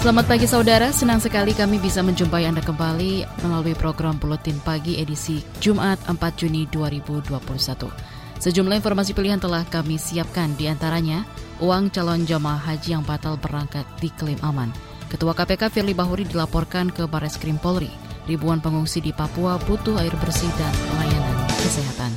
Selamat 0.00 0.32
pagi 0.32 0.48
saudara, 0.48 0.88
senang 0.96 1.20
sekali 1.20 1.52
kami 1.52 1.76
bisa 1.76 2.00
menjumpai 2.00 2.48
Anda 2.48 2.64
kembali 2.64 3.44
melalui 3.44 3.76
program 3.76 4.16
Buletin 4.16 4.56
Pagi 4.64 4.96
edisi 4.96 5.44
Jumat 5.60 6.00
4 6.08 6.16
Juni 6.40 6.64
2021. 6.72 7.36
Sejumlah 8.40 8.80
informasi 8.80 9.12
pilihan 9.12 9.36
telah 9.36 9.60
kami 9.68 10.00
siapkan 10.00 10.56
di 10.56 10.72
antaranya 10.72 11.28
uang 11.60 11.92
calon 11.92 12.24
jamaah 12.24 12.56
haji 12.56 12.96
yang 12.96 13.04
batal 13.04 13.36
berangkat 13.36 13.84
diklaim 14.00 14.40
aman. 14.40 14.72
Ketua 15.12 15.36
KPK 15.36 15.68
Firly 15.68 15.92
Bahuri 15.92 16.24
dilaporkan 16.24 16.88
ke 16.88 17.04
Baris 17.04 17.36
Krim 17.36 17.60
Polri. 17.60 17.92
Ribuan 18.24 18.64
pengungsi 18.64 19.04
di 19.04 19.12
Papua 19.12 19.60
butuh 19.60 20.00
air 20.00 20.16
bersih 20.16 20.48
dan 20.56 20.72
pelayanan 20.96 21.44
kesehatan. 21.60 22.12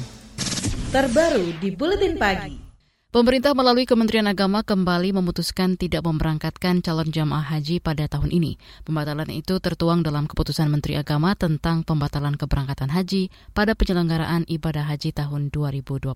Terbaru 0.87 1.51
di 1.59 1.75
Buletin 1.75 2.15
Pagi. 2.15 2.72
Pemerintah 3.13 3.53
melalui 3.53 3.85
Kementerian 3.85 4.25
Agama 4.25 4.65
kembali 4.65 5.13
memutuskan 5.13 5.77
tidak 5.77 6.01
memberangkatkan 6.01 6.81
calon 6.81 7.13
jamaah 7.13 7.45
haji 7.45 7.77
pada 7.77 8.09
tahun 8.09 8.33
ini. 8.33 8.57
Pembatalan 8.89 9.29
itu 9.29 9.61
tertuang 9.61 10.01
dalam 10.01 10.25
keputusan 10.25 10.65
Menteri 10.65 10.97
Agama 10.97 11.37
tentang 11.37 11.85
pembatalan 11.85 12.33
keberangkatan 12.33 12.89
haji 12.89 13.29
pada 13.53 13.77
penyelenggaraan 13.77 14.49
ibadah 14.49 14.89
haji 14.89 15.13
tahun 15.13 15.53
2021. 15.53 16.09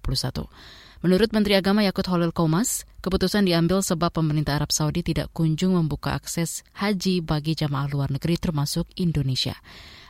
Menurut 1.05 1.29
Menteri 1.37 1.53
Agama 1.61 1.85
Yakut 1.85 2.09
Holil 2.09 2.33
Komas, 2.33 2.89
keputusan 3.05 3.45
diambil 3.45 3.85
sebab 3.85 4.09
pemerintah 4.09 4.57
Arab 4.57 4.73
Saudi 4.73 5.05
tidak 5.05 5.29
kunjung 5.37 5.77
membuka 5.77 6.17
akses 6.17 6.65
haji 6.81 7.21
bagi 7.21 7.53
jamaah 7.53 7.93
luar 7.93 8.09
negeri 8.09 8.41
termasuk 8.41 8.89
Indonesia. 8.97 9.53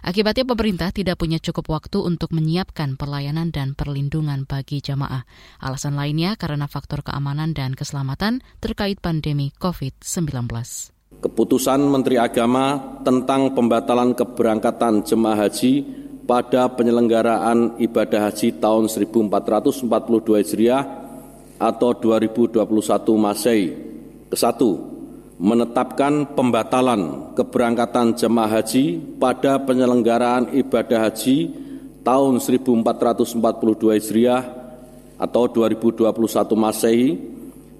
Akibatnya 0.06 0.45
pemerintah 0.45 0.90
tidak 0.94 1.17
punya 1.17 1.42
cukup 1.42 1.73
waktu 1.73 2.02
untuk 2.02 2.34
menyiapkan 2.36 2.98
pelayanan 3.00 3.50
dan 3.50 3.73
perlindungan 3.73 4.45
bagi 4.45 4.81
jamaah. 4.84 5.26
Alasan 5.62 5.98
lainnya 5.98 6.38
karena 6.38 6.70
faktor 6.70 7.02
keamanan 7.02 7.58
dan 7.58 7.73
keselamatan 7.73 8.45
terkait 8.62 9.02
pandemi 9.02 9.50
COVID-19. 9.58 10.50
Keputusan 11.18 11.81
Menteri 11.88 12.20
Agama 12.20 13.00
tentang 13.02 13.56
pembatalan 13.56 14.14
keberangkatan 14.14 15.08
jemaah 15.08 15.48
haji 15.48 15.88
pada 16.28 16.68
penyelenggaraan 16.75 17.80
ibadah 17.80 18.28
haji 18.28 18.59
tahun 18.59 18.92
1442 18.92 19.88
Hijriah 20.44 20.84
atau 21.58 21.90
2021 21.95 22.59
Masehi. 23.16 23.68
Kesatu, 24.28 24.97
menetapkan 25.38 26.34
pembatalan 26.34 27.34
keberangkatan 27.38 28.18
jemaah 28.18 28.58
haji 28.58 28.98
pada 29.22 29.62
penyelenggaraan 29.62 30.50
ibadah 30.58 31.06
haji 31.06 31.54
tahun 32.02 32.42
1442 32.42 33.38
Hijriah 34.02 34.44
atau 35.22 35.44
2021 35.46 36.10
Masehi 36.58 37.10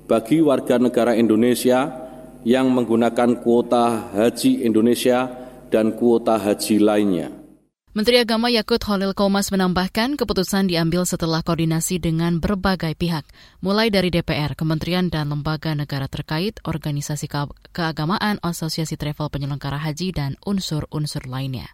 bagi 0.06 0.38
warga 0.46 0.78
negara 0.78 1.18
Indonesia 1.18 1.90
yang 2.46 2.70
menggunakan 2.70 3.42
kuota 3.42 4.14
haji 4.14 4.62
Indonesia 4.62 5.26
dan 5.74 5.98
kuota 5.98 6.38
haji 6.38 6.78
lainnya. 6.78 7.47
Menteri 7.98 8.22
Agama 8.22 8.46
Yakut 8.54 8.78
Holil 8.86 9.18
Komas 9.18 9.50
menambahkan 9.50 10.22
keputusan 10.22 10.70
diambil 10.70 11.02
setelah 11.02 11.42
koordinasi 11.42 11.98
dengan 11.98 12.38
berbagai 12.38 12.94
pihak, 12.94 13.26
mulai 13.58 13.90
dari 13.90 14.14
DPR, 14.14 14.54
kementerian 14.54 15.10
dan 15.10 15.34
lembaga 15.34 15.74
negara 15.74 16.06
terkait, 16.06 16.62
organisasi 16.62 17.26
ke 17.26 17.50
keagamaan, 17.74 18.38
asosiasi 18.46 19.02
travel 19.02 19.34
penyelenggara 19.34 19.82
haji, 19.82 20.14
dan 20.14 20.38
unsur-unsur 20.46 21.26
lainnya. 21.26 21.74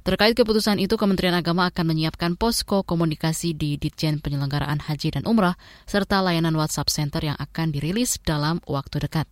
Terkait 0.00 0.32
keputusan 0.32 0.80
itu, 0.80 0.96
Kementerian 0.96 1.36
Agama 1.36 1.68
akan 1.68 1.92
menyiapkan 1.92 2.40
posko 2.40 2.80
komunikasi 2.80 3.52
di 3.52 3.76
Ditjen 3.76 4.24
Penyelenggaraan 4.24 4.80
Haji 4.80 5.20
dan 5.20 5.28
Umrah, 5.28 5.60
serta 5.84 6.24
layanan 6.24 6.56
WhatsApp 6.56 6.88
Center 6.88 7.20
yang 7.20 7.36
akan 7.36 7.68
dirilis 7.68 8.16
dalam 8.24 8.64
waktu 8.64 9.04
dekat. 9.04 9.28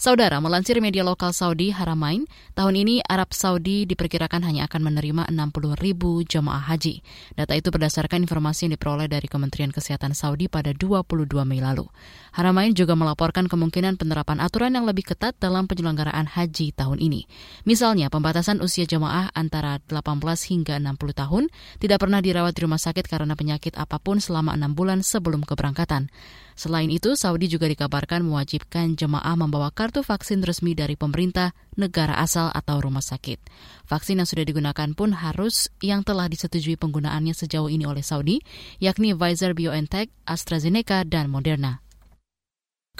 Saudara, 0.00 0.40
melansir 0.40 0.80
media 0.80 1.04
lokal 1.04 1.36
Saudi 1.36 1.68
Haramain, 1.68 2.24
tahun 2.56 2.74
ini 2.80 3.04
Arab 3.04 3.36
Saudi 3.36 3.84
diperkirakan 3.84 4.40
hanya 4.40 4.64
akan 4.64 4.88
menerima 4.88 5.28
60 5.28 5.76
ribu 5.76 6.24
jemaah 6.24 6.64
haji. 6.64 7.04
Data 7.36 7.52
itu 7.52 7.68
berdasarkan 7.68 8.24
informasi 8.24 8.66
yang 8.66 8.80
diperoleh 8.80 9.04
dari 9.04 9.28
Kementerian 9.28 9.68
Kesehatan 9.68 10.16
Saudi 10.16 10.48
pada 10.48 10.72
22 10.72 11.28
Mei 11.44 11.60
lalu. 11.60 11.84
Haramain 12.32 12.72
juga 12.72 12.96
melaporkan 12.96 13.52
kemungkinan 13.52 14.00
penerapan 14.00 14.40
aturan 14.40 14.72
yang 14.72 14.88
lebih 14.88 15.12
ketat 15.12 15.36
dalam 15.36 15.68
penyelenggaraan 15.68 16.24
haji 16.24 16.72
tahun 16.72 16.96
ini. 16.96 17.28
Misalnya, 17.68 18.08
pembatasan 18.08 18.64
usia 18.64 18.88
jemaah 18.88 19.28
antara 19.36 19.76
18 19.92 20.00
hingga 20.48 20.80
60 20.80 21.12
tahun, 21.12 21.44
tidak 21.76 22.00
pernah 22.00 22.24
dirawat 22.24 22.56
di 22.56 22.64
rumah 22.64 22.80
sakit 22.80 23.04
karena 23.04 23.36
penyakit 23.36 23.76
apa 23.76 24.00
pun 24.00 24.24
selama 24.24 24.56
enam 24.56 24.72
bulan 24.72 25.04
sebelum 25.04 25.44
keberangkatan. 25.44 26.08
Selain 26.58 26.88
itu, 26.88 27.16
Saudi 27.16 27.48
juga 27.48 27.68
dikabarkan 27.68 28.24
mewajibkan 28.24 28.98
jemaah 28.98 29.36
membawa 29.36 29.72
kartu 29.72 30.04
vaksin 30.04 30.44
resmi 30.44 30.76
dari 30.76 30.96
pemerintah, 30.98 31.56
negara 31.76 32.18
asal 32.20 32.52
atau 32.52 32.80
rumah 32.80 33.04
sakit. 33.04 33.40
Vaksin 33.88 34.20
yang 34.20 34.28
sudah 34.28 34.44
digunakan 34.44 34.90
pun 34.92 35.16
harus 35.16 35.72
yang 35.80 36.04
telah 36.04 36.28
disetujui 36.28 36.76
penggunaannya 36.76 37.32
sejauh 37.32 37.68
ini 37.68 37.88
oleh 37.88 38.04
Saudi, 38.04 38.40
yakni 38.80 39.16
Pfizer 39.16 39.56
BioNTech, 39.56 40.12
AstraZeneca, 40.28 41.04
dan 41.08 41.32
Moderna. 41.32 41.84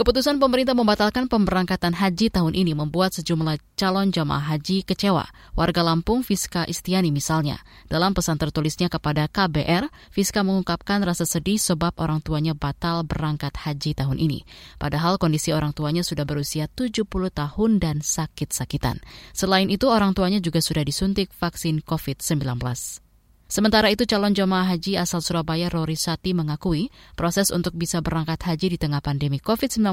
Keputusan 0.03 0.43
pemerintah 0.43 0.75
membatalkan 0.75 1.31
pemberangkatan 1.31 1.95
haji 1.95 2.27
tahun 2.27 2.59
ini 2.59 2.75
membuat 2.75 3.15
sejumlah 3.15 3.79
calon 3.79 4.11
jamaah 4.11 4.51
haji 4.51 4.83
kecewa. 4.83 5.31
Warga 5.55 5.87
Lampung, 5.87 6.27
Fiska 6.27 6.67
Istiani 6.67 7.15
misalnya. 7.15 7.63
Dalam 7.87 8.11
pesan 8.11 8.35
tertulisnya 8.35 8.91
kepada 8.91 9.31
KBR, 9.31 9.87
Fiska 10.11 10.43
mengungkapkan 10.43 11.07
rasa 11.07 11.23
sedih 11.23 11.55
sebab 11.55 11.95
orang 12.03 12.19
tuanya 12.19 12.51
batal 12.51 13.07
berangkat 13.07 13.55
haji 13.55 13.95
tahun 13.95 14.19
ini. 14.19 14.43
Padahal 14.75 15.23
kondisi 15.23 15.55
orang 15.55 15.71
tuanya 15.71 16.03
sudah 16.03 16.27
berusia 16.27 16.67
70 16.67 17.07
tahun 17.31 17.71
dan 17.79 18.03
sakit-sakitan. 18.03 18.99
Selain 19.31 19.71
itu, 19.71 19.87
orang 19.87 20.19
tuanya 20.19 20.43
juga 20.43 20.59
sudah 20.59 20.83
disuntik 20.83 21.31
vaksin 21.31 21.79
COVID-19. 21.79 22.59
Sementara 23.53 23.93
itu 23.93 24.09
calon 24.09 24.33
jemaah 24.33 24.65
haji 24.65 24.97
asal 24.97 25.21
Surabaya 25.21 25.69
Rory 25.69 25.93
Sati 25.93 26.33
mengakui 26.33 26.89
proses 27.13 27.53
untuk 27.53 27.77
bisa 27.77 28.01
berangkat 28.01 28.41
haji 28.49 28.73
di 28.73 28.79
tengah 28.81 29.05
pandemi 29.05 29.37
COVID-19 29.45 29.93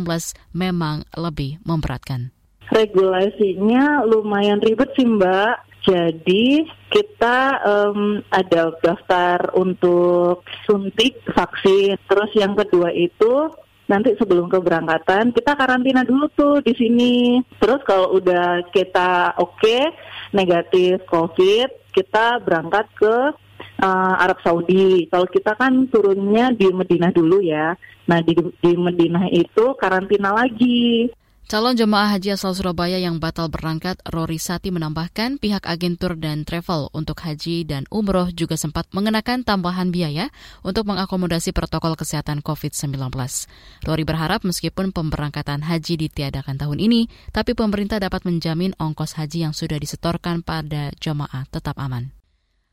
memang 0.55 1.03
lebih 1.19 1.59
memberatkan. 1.67 2.31
Regulasinya 2.71 4.07
lumayan 4.07 4.63
ribet 4.63 4.95
sih 4.95 5.03
Mbak. 5.03 5.75
Jadi 5.83 6.71
kita 6.87 7.59
um, 7.67 8.23
ada 8.31 8.71
daftar 8.79 9.51
untuk 9.51 10.47
suntik 10.63 11.19
vaksin. 11.27 11.99
Terus 12.07 12.31
yang 12.39 12.55
kedua 12.55 12.95
itu 12.95 13.51
nanti 13.91 14.15
sebelum 14.15 14.47
keberangkatan 14.47 15.35
kita 15.35 15.59
karantina 15.59 16.07
dulu 16.07 16.31
tuh 16.31 16.63
di 16.63 16.71
sini. 16.79 17.43
Terus 17.59 17.83
kalau 17.83 18.15
udah 18.15 18.71
kita 18.71 19.35
oke 19.35 19.59
okay, 19.59 19.91
negatif 20.31 21.03
COVID, 21.11 21.91
kita 21.91 22.39
berangkat 22.39 22.87
ke 22.95 23.15
uh, 23.81 24.15
Arab 24.19 24.39
Saudi. 24.41 25.07
Kalau 25.07 25.27
kita 25.27 25.55
kan 25.55 25.87
turunnya 25.91 26.51
di 26.53 26.69
Madinah 26.71 27.11
dulu 27.13 27.43
ya. 27.43 27.75
Nah 28.09 28.19
di, 28.25 28.33
di 28.35 28.71
Madinah 28.73 29.29
itu 29.29 29.77
karantina 29.77 30.33
lagi. 30.33 31.09
Calon 31.49 31.73
jemaah 31.73 32.13
haji 32.13 32.37
asal 32.37 32.53
Surabaya 32.53 33.01
yang 33.01 33.17
batal 33.17 33.49
berangkat, 33.49 33.97
Rory 34.05 34.37
Sati 34.37 34.69
menambahkan 34.69 35.41
pihak 35.41 35.65
agentur 35.65 36.13
dan 36.13 36.45
travel 36.45 36.93
untuk 36.93 37.25
haji 37.25 37.65
dan 37.65 37.89
umroh 37.89 38.29
juga 38.29 38.53
sempat 38.53 38.85
mengenakan 38.93 39.41
tambahan 39.41 39.89
biaya 39.89 40.29
untuk 40.61 40.85
mengakomodasi 40.85 41.49
protokol 41.49 41.97
kesehatan 41.97 42.45
COVID-19. 42.45 43.09
Rory 43.81 44.05
berharap 44.05 44.45
meskipun 44.45 44.93
pemberangkatan 44.93 45.65
haji 45.65 45.97
ditiadakan 45.97 46.61
tahun 46.61 46.77
ini, 46.85 47.09
tapi 47.33 47.57
pemerintah 47.57 47.97
dapat 47.97 48.29
menjamin 48.29 48.77
ongkos 48.77 49.17
haji 49.17 49.49
yang 49.49 49.53
sudah 49.57 49.81
disetorkan 49.81 50.45
pada 50.45 50.93
jemaah 51.01 51.49
tetap 51.49 51.81
aman. 51.81 52.18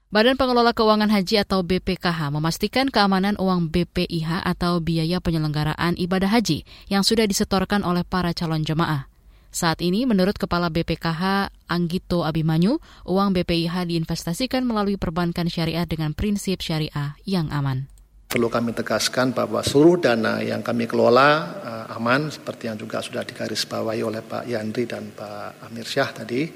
Badan 0.06 0.38
Pengelola 0.38 0.70
Keuangan 0.70 1.10
Haji 1.10 1.42
atau 1.42 1.66
BPKH 1.66 2.30
memastikan 2.30 2.86
keamanan 2.86 3.34
uang 3.42 3.74
BPIH 3.74 4.38
atau 4.46 4.78
biaya 4.78 5.18
penyelenggaraan 5.18 5.98
ibadah 5.98 6.30
haji 6.30 6.62
yang 6.86 7.02
sudah 7.02 7.26
disetorkan 7.26 7.82
oleh 7.82 8.06
para 8.06 8.30
calon 8.30 8.62
jemaah. 8.62 9.10
Saat 9.50 9.82
ini, 9.82 10.06
menurut 10.06 10.38
Kepala 10.38 10.70
BPKH 10.70 11.50
Anggito 11.66 12.22
Abimanyu, 12.22 12.78
uang 13.02 13.34
BPIH 13.34 13.90
diinvestasikan 13.90 14.62
melalui 14.62 14.94
perbankan 14.94 15.50
syariah 15.50 15.90
dengan 15.90 16.14
prinsip 16.14 16.62
syariah 16.62 17.18
yang 17.26 17.50
aman. 17.50 17.90
Perlu 18.26 18.50
kami 18.50 18.74
tegaskan 18.74 19.30
bahwa 19.30 19.62
seluruh 19.62 20.02
dana 20.02 20.42
yang 20.42 20.58
kami 20.58 20.90
kelola 20.90 21.30
uh, 21.62 21.94
aman, 21.94 22.26
seperti 22.26 22.66
yang 22.66 22.74
juga 22.74 22.98
sudah 22.98 23.22
digarisbawahi 23.22 24.02
oleh 24.02 24.20
Pak 24.20 24.50
Yandri 24.50 24.84
dan 24.84 25.14
Pak 25.14 25.62
Amir 25.70 25.86
Syah 25.86 26.10
tadi. 26.10 26.50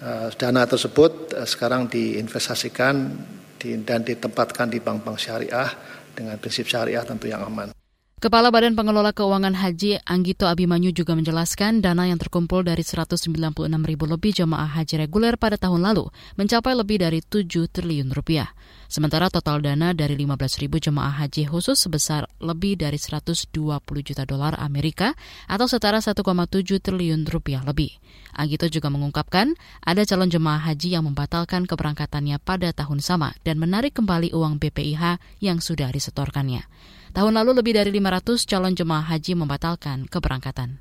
Uh, 0.00 0.32
dana 0.32 0.64
tersebut 0.64 1.36
uh, 1.36 1.44
sekarang 1.44 1.92
diinvestasikan 1.92 2.94
dan 3.60 4.00
ditempatkan 4.00 4.72
di 4.72 4.80
bank-bank 4.80 5.20
syariah 5.20 5.68
dengan 6.16 6.40
prinsip 6.40 6.64
syariah 6.64 7.04
tentu 7.04 7.28
yang 7.28 7.44
aman. 7.44 7.79
Kepala 8.20 8.52
Badan 8.52 8.76
Pengelola 8.76 9.16
Keuangan 9.16 9.56
Haji 9.56 10.04
Anggito 10.04 10.44
Abimanyu 10.44 10.92
juga 10.92 11.16
menjelaskan 11.16 11.80
dana 11.80 12.04
yang 12.04 12.20
terkumpul 12.20 12.60
dari 12.60 12.84
196 12.84 13.32
ribu 13.64 14.04
lebih 14.04 14.36
jemaah 14.36 14.68
haji 14.76 15.08
reguler 15.08 15.40
pada 15.40 15.56
tahun 15.56 15.80
lalu 15.80 16.12
mencapai 16.36 16.76
lebih 16.76 17.00
dari 17.00 17.24
7 17.24 17.48
triliun 17.48 18.12
rupiah. 18.12 18.52
Sementara 18.92 19.32
total 19.32 19.64
dana 19.64 19.96
dari 19.96 20.20
15 20.20 20.36
ribu 20.60 20.76
jemaah 20.76 21.16
haji 21.16 21.48
khusus 21.48 21.80
sebesar 21.80 22.28
lebih 22.44 22.76
dari 22.76 23.00
120 23.00 23.56
juta 24.04 24.28
dolar 24.28 24.52
Amerika 24.60 25.16
atau 25.48 25.64
setara 25.64 26.04
1,7 26.04 26.20
triliun 26.76 27.24
rupiah 27.24 27.64
lebih. 27.64 27.96
Anggito 28.36 28.68
juga 28.68 28.92
mengungkapkan 28.92 29.56
ada 29.80 30.04
calon 30.04 30.28
jemaah 30.28 30.60
haji 30.68 30.92
yang 30.92 31.08
membatalkan 31.08 31.64
keberangkatannya 31.64 32.36
pada 32.44 32.68
tahun 32.76 33.00
sama 33.00 33.32
dan 33.48 33.56
menarik 33.56 33.96
kembali 33.96 34.36
uang 34.36 34.60
BPIH 34.60 35.16
yang 35.40 35.64
sudah 35.64 35.88
disetorkannya. 35.88 36.68
Tahun 37.10 37.32
lalu 37.34 37.58
lebih 37.58 37.74
dari 37.74 37.90
500 37.90 38.46
calon 38.46 38.74
jemaah 38.78 39.02
haji 39.02 39.34
membatalkan 39.34 40.06
keberangkatan. 40.06 40.78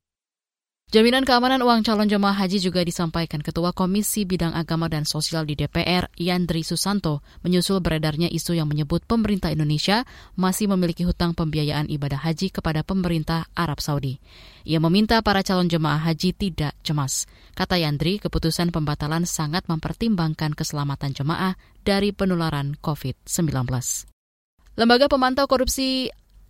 Jaminan 0.90 1.22
keamanan 1.22 1.62
uang 1.62 1.86
calon 1.86 2.10
jemaah 2.10 2.34
haji 2.34 2.58
juga 2.66 2.82
disampaikan 2.82 3.46
Ketua 3.46 3.78
Komisi 3.78 4.26
Bidang 4.26 4.58
Agama 4.58 4.90
dan 4.90 5.06
Sosial 5.06 5.46
di 5.46 5.54
DPR, 5.54 6.10
Yandri 6.18 6.66
Susanto, 6.66 7.22
menyusul 7.46 7.78
beredarnya 7.78 8.26
isu 8.26 8.58
yang 8.58 8.66
menyebut 8.66 9.06
pemerintah 9.06 9.54
Indonesia 9.54 10.02
masih 10.34 10.66
memiliki 10.66 11.06
hutang 11.06 11.38
pembiayaan 11.38 11.86
ibadah 11.94 12.18
haji 12.18 12.50
kepada 12.50 12.82
pemerintah 12.82 13.46
Arab 13.54 13.86
Saudi. 13.86 14.18
Ia 14.66 14.82
meminta 14.82 15.22
para 15.22 15.46
calon 15.46 15.70
jemaah 15.70 16.02
haji 16.10 16.34
tidak 16.34 16.74
cemas. 16.82 17.30
Kata 17.54 17.78
Yandri, 17.78 18.18
keputusan 18.18 18.74
pembatalan 18.74 19.30
sangat 19.30 19.70
mempertimbangkan 19.70 20.58
keselamatan 20.58 21.14
jemaah 21.14 21.54
dari 21.86 22.18
penularan 22.18 22.74
COVID-19. 22.82 23.46
Lembaga 24.80 25.12
Pemantau 25.12 25.44
Korupsi 25.44 26.08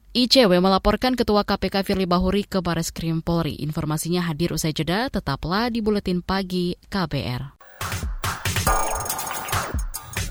ICW 0.10 0.58
melaporkan 0.58 1.14
Ketua 1.14 1.46
KPK 1.46 1.86
Firly 1.86 2.10
Bahuri 2.10 2.42
ke 2.42 2.66
Baris 2.66 2.90
Krim 2.90 3.22
Polri. 3.22 3.62
Informasinya 3.62 4.26
hadir 4.26 4.50
usai 4.50 4.74
jeda, 4.74 5.06
tetaplah 5.06 5.70
di 5.70 5.86
Buletin 5.86 6.26
Pagi 6.26 6.74
KBR. 6.90 7.54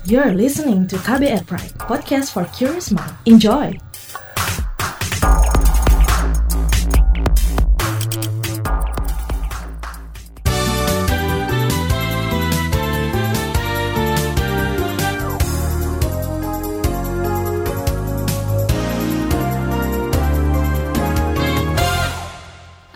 You're 0.03 0.35
listening 0.35 0.83
to 0.91 0.99
KBR 0.99 1.47
Pride, 1.47 1.71
podcast 1.79 2.35
for 2.35 2.43
curious 2.51 2.91
mind. 2.91 3.15
Enjoy! 3.23 3.88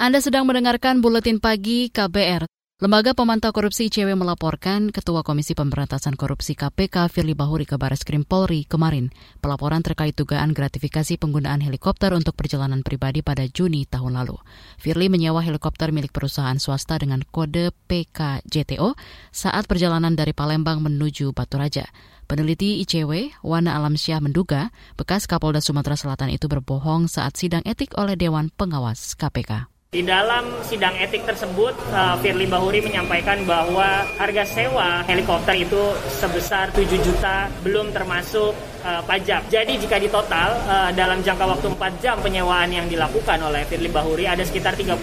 Anda 0.03 0.19
sedang 0.19 0.43
mendengarkan 0.43 0.99
Buletin 0.99 1.39
Pagi 1.39 1.87
KBR. 1.87 2.43
Lembaga 2.83 3.15
Pemantau 3.15 3.55
Korupsi 3.55 3.87
ICW 3.87 4.19
melaporkan 4.19 4.91
Ketua 4.91 5.23
Komisi 5.23 5.55
Pemberantasan 5.55 6.19
Korupsi 6.19 6.59
KPK 6.59 7.07
Firly 7.07 7.31
Bahuri 7.31 7.63
ke 7.63 7.79
Baris 7.79 8.03
Krim 8.03 8.27
Polri 8.27 8.67
kemarin 8.67 9.15
pelaporan 9.39 9.79
terkait 9.79 10.11
dugaan 10.11 10.51
gratifikasi 10.51 11.15
penggunaan 11.15 11.63
helikopter 11.63 12.11
untuk 12.11 12.35
perjalanan 12.35 12.83
pribadi 12.83 13.23
pada 13.23 13.47
Juni 13.47 13.87
tahun 13.87 14.19
lalu. 14.19 14.35
Firly 14.75 15.07
menyewa 15.07 15.39
helikopter 15.39 15.95
milik 15.95 16.11
perusahaan 16.11 16.59
swasta 16.59 16.99
dengan 16.99 17.23
kode 17.23 17.71
PKJTO 17.87 18.99
saat 19.31 19.71
perjalanan 19.71 20.19
dari 20.19 20.35
Palembang 20.35 20.83
menuju 20.83 21.31
Batu 21.31 21.55
Raja. 21.55 21.87
Peneliti 22.27 22.83
ICW, 22.83 23.39
Wana 23.39 23.79
Alamsyah 23.79 24.19
menduga 24.19 24.75
bekas 24.99 25.31
Kapolda 25.31 25.63
Sumatera 25.63 25.95
Selatan 25.95 26.27
itu 26.27 26.51
berbohong 26.51 27.07
saat 27.07 27.39
sidang 27.39 27.63
etik 27.63 27.95
oleh 27.95 28.19
Dewan 28.19 28.51
Pengawas 28.51 29.15
KPK. 29.15 29.72
Di 29.93 30.01
dalam 30.01 30.49
sidang 30.65 30.97
etik 30.97 31.21
tersebut, 31.21 31.77
uh, 31.93 32.17
Firly 32.17 32.49
Bahuri 32.49 32.81
menyampaikan 32.81 33.45
bahwa 33.45 34.01
harga 34.17 34.41
sewa 34.41 35.05
helikopter 35.05 35.53
itu 35.53 35.93
sebesar 36.17 36.73
7 36.73 36.97
juta 36.97 37.45
belum 37.61 37.93
termasuk 37.93 38.57
uh, 38.81 39.05
pajak. 39.05 39.53
Jadi 39.53 39.77
jika 39.77 40.01
ditotal 40.01 40.57
uh, 40.65 40.89
dalam 40.97 41.21
jangka 41.21 41.45
waktu 41.45 41.77
4 41.77 42.01
jam 42.01 42.17
penyewaan 42.25 42.73
yang 42.73 42.89
dilakukan 42.89 43.37
oleh 43.45 43.69
Firly 43.69 43.93
Bahuri 43.93 44.25
ada 44.25 44.41
sekitar 44.41 44.73
30,8 44.73 44.97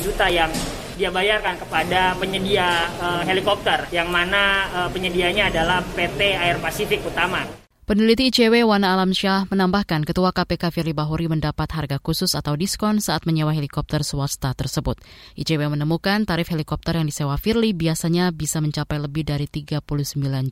juta 0.00 0.24
yang 0.32 0.48
dia 0.96 1.12
bayarkan 1.12 1.60
kepada 1.60 2.16
penyedia 2.16 2.90
helikopter 3.28 3.92
yang 3.92 4.08
mana 4.08 4.72
uh, 4.72 4.88
penyedianya 4.88 5.52
adalah 5.52 5.84
PT 5.84 6.32
Air 6.32 6.56
Pasifik 6.64 7.04
Utama. 7.04 7.67
Peneliti 7.88 8.28
ICW 8.28 8.68
Wana 8.68 8.92
Alamsyah 8.92 9.48
menambahkan 9.48 10.04
Ketua 10.04 10.36
KPK 10.36 10.68
Firly 10.68 10.92
Bahuri 10.92 11.24
mendapat 11.24 11.72
harga 11.72 11.96
khusus 11.96 12.36
atau 12.36 12.52
diskon 12.52 13.00
saat 13.00 13.24
menyewa 13.24 13.56
helikopter 13.56 14.04
swasta 14.04 14.52
tersebut. 14.52 15.00
ICW 15.40 15.72
menemukan 15.72 16.28
tarif 16.28 16.52
helikopter 16.52 17.00
yang 17.00 17.08
disewa 17.08 17.40
Firly 17.40 17.72
biasanya 17.72 18.28
bisa 18.28 18.60
mencapai 18.60 19.00
lebih 19.00 19.24
dari 19.24 19.48
39 19.48 19.88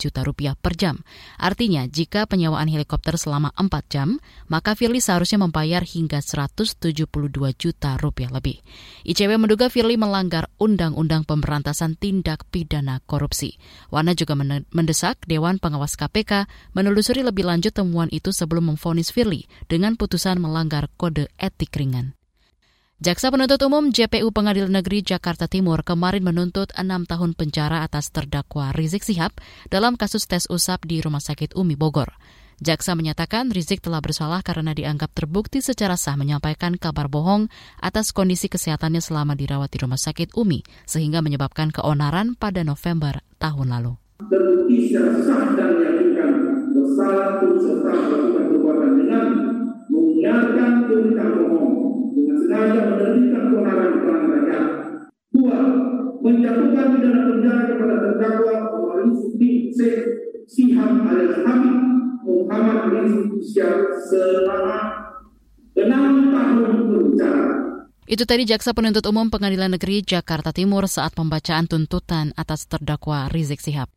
juta 0.00 0.25
rupiah 0.25 0.56
per 0.56 0.81
jam. 0.81 1.05
Artinya, 1.37 1.85
jika 1.85 2.25
penyewaan 2.25 2.73
helikopter 2.73 3.21
selama 3.21 3.53
4 3.61 3.69
jam, 3.93 4.17
maka 4.49 4.73
Firly 4.73 5.05
seharusnya 5.05 5.37
membayar 5.37 5.85
hingga 5.85 6.25
172 6.25 7.05
juta 7.61 8.00
rupiah 8.00 8.33
lebih. 8.33 8.65
ICW 9.05 9.37
menduga 9.37 9.69
Firly 9.69 10.00
melanggar 10.00 10.49
Undang-Undang 10.56 11.29
Pemberantasan 11.29 12.00
Tindak 12.00 12.49
Pidana 12.49 13.05
Korupsi. 13.05 13.61
Wana 13.93 14.17
juga 14.17 14.33
mendesak 14.73 15.21
Dewan 15.29 15.61
Pengawas 15.61 16.00
KPK 16.00 16.49
menelusuri 16.73 17.25
lebih 17.26 17.43
lanjut 17.43 17.75
temuan 17.75 18.06
itu 18.14 18.31
sebelum 18.31 18.70
memfonis 18.70 19.11
Firly 19.11 19.50
dengan 19.67 19.99
putusan 19.99 20.38
melanggar 20.38 20.87
kode 20.94 21.26
etik 21.43 21.75
ringan. 21.75 22.14
Jaksa 22.96 23.28
penuntut 23.28 23.61
umum 23.61 23.93
JPU 23.93 24.32
Pengadilan 24.32 24.73
Negeri 24.73 25.05
Jakarta 25.05 25.44
Timur 25.44 25.84
kemarin 25.84 26.25
menuntut 26.25 26.73
enam 26.73 27.05
tahun 27.05 27.37
penjara 27.37 27.84
atas 27.84 28.08
terdakwa 28.08 28.73
Rizik 28.73 29.05
Sihab 29.05 29.37
dalam 29.69 30.00
kasus 30.00 30.25
tes 30.25 30.49
usap 30.49 30.88
di 30.88 31.05
Rumah 31.05 31.20
Sakit 31.20 31.52
Umi 31.61 31.76
Bogor. 31.76 32.17
Jaksa 32.56 32.96
menyatakan 32.96 33.52
Rizik 33.52 33.84
telah 33.84 34.00
bersalah 34.00 34.40
karena 34.40 34.73
dianggap 34.73 35.12
terbukti 35.12 35.61
secara 35.61 36.00
sah 36.00 36.17
menyampaikan 36.17 36.81
kabar 36.81 37.12
bohong 37.12 37.52
atas 37.84 38.17
kondisi 38.17 38.49
kesehatannya 38.49 39.05
selama 39.05 39.37
dirawat 39.37 39.69
di 39.69 39.84
Rumah 39.84 40.00
Sakit 40.00 40.32
Umi, 40.32 40.64
sehingga 40.88 41.20
menyebabkan 41.20 41.69
keonaran 41.69 42.32
pada 42.32 42.64
November 42.64 43.20
tahun 43.37 43.76
lalu. 43.76 44.00
Terbukti 44.32 44.88
secara 44.88 45.20
sah 45.20 45.52
dan 45.52 45.70
bersalah 45.76 46.06
turut 46.94 47.59
serta 47.59 47.91
melakukan 47.91 48.44
perbuatan 48.53 48.93
dengan 49.03 49.26
menyiarkan 49.90 50.71
berita 50.87 51.25
bohong 51.35 51.75
dengan 52.14 52.37
sengaja 52.38 52.81
menerbitkan 52.95 53.43
keonaran 53.50 53.93
kalangan 53.99 54.31
rakyat. 54.31 54.64
Dua, 55.35 55.59
menjatuhkan 56.23 56.87
pidana 56.97 57.21
penjara 57.28 57.62
kepada 57.75 57.95
terdakwa 58.02 58.55
Rizki 59.02 59.75
Siham 60.47 61.05
alias 61.05 61.43
Habib 61.43 61.76
Muhammad 62.23 62.81
Rizki 62.95 63.38
Syah 63.43 63.90
selama 64.07 64.78
enam 65.75 66.33
tahun 66.33 66.73
penjara. 66.88 67.47
Itu 68.07 68.23
tadi 68.23 68.47
Jaksa 68.47 68.71
Penuntut 68.71 69.02
Umum 69.11 69.26
Pengadilan 69.35 69.75
Negeri 69.75 69.99
Jakarta 70.07 70.55
Timur 70.55 70.87
saat 70.87 71.11
pembacaan 71.19 71.66
tuntutan 71.66 72.31
atas 72.38 72.71
terdakwa 72.71 73.26
Rizik 73.26 73.59
Sihab. 73.59 73.90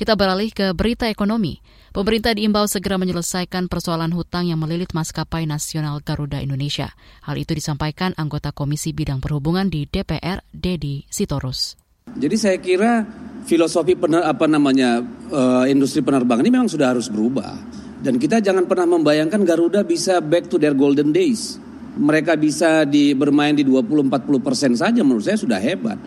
Kita 0.00 0.16
beralih 0.16 0.48
ke 0.48 0.72
berita 0.72 1.12
ekonomi. 1.12 1.60
Pemerintah 1.92 2.32
diimbau 2.32 2.64
segera 2.64 2.96
menyelesaikan 2.96 3.68
persoalan 3.68 4.16
hutang 4.16 4.48
yang 4.48 4.56
melilit 4.56 4.96
maskapai 4.96 5.44
nasional 5.44 6.00
Garuda 6.00 6.40
Indonesia. 6.40 6.96
Hal 7.20 7.36
itu 7.36 7.52
disampaikan 7.52 8.16
anggota 8.16 8.48
Komisi 8.48 8.96
Bidang 8.96 9.20
Perhubungan 9.20 9.68
di 9.68 9.84
DPR, 9.84 10.40
Dedi 10.56 11.04
Sitorus. 11.04 11.76
Jadi 12.16 12.36
saya 12.40 12.56
kira 12.56 13.04
filosofi 13.44 13.92
pener, 13.92 14.24
apa 14.24 14.48
namanya 14.48 15.04
uh, 15.28 15.68
industri 15.68 16.00
penerbangan 16.00 16.48
ini 16.48 16.52
memang 16.56 16.72
sudah 16.72 16.96
harus 16.96 17.12
berubah. 17.12 17.52
Dan 18.00 18.16
kita 18.16 18.40
jangan 18.40 18.64
pernah 18.64 18.96
membayangkan 18.96 19.44
Garuda 19.44 19.84
bisa 19.84 20.24
back 20.24 20.48
to 20.48 20.56
their 20.56 20.72
golden 20.72 21.12
days. 21.12 21.60
Mereka 22.00 22.40
bisa 22.40 22.88
di, 22.88 23.12
bermain 23.12 23.52
di 23.52 23.68
20-40 23.68 24.08
persen 24.40 24.72
saja 24.72 25.04
menurut 25.04 25.28
saya 25.28 25.36
sudah 25.36 25.60
hebat 25.60 26.00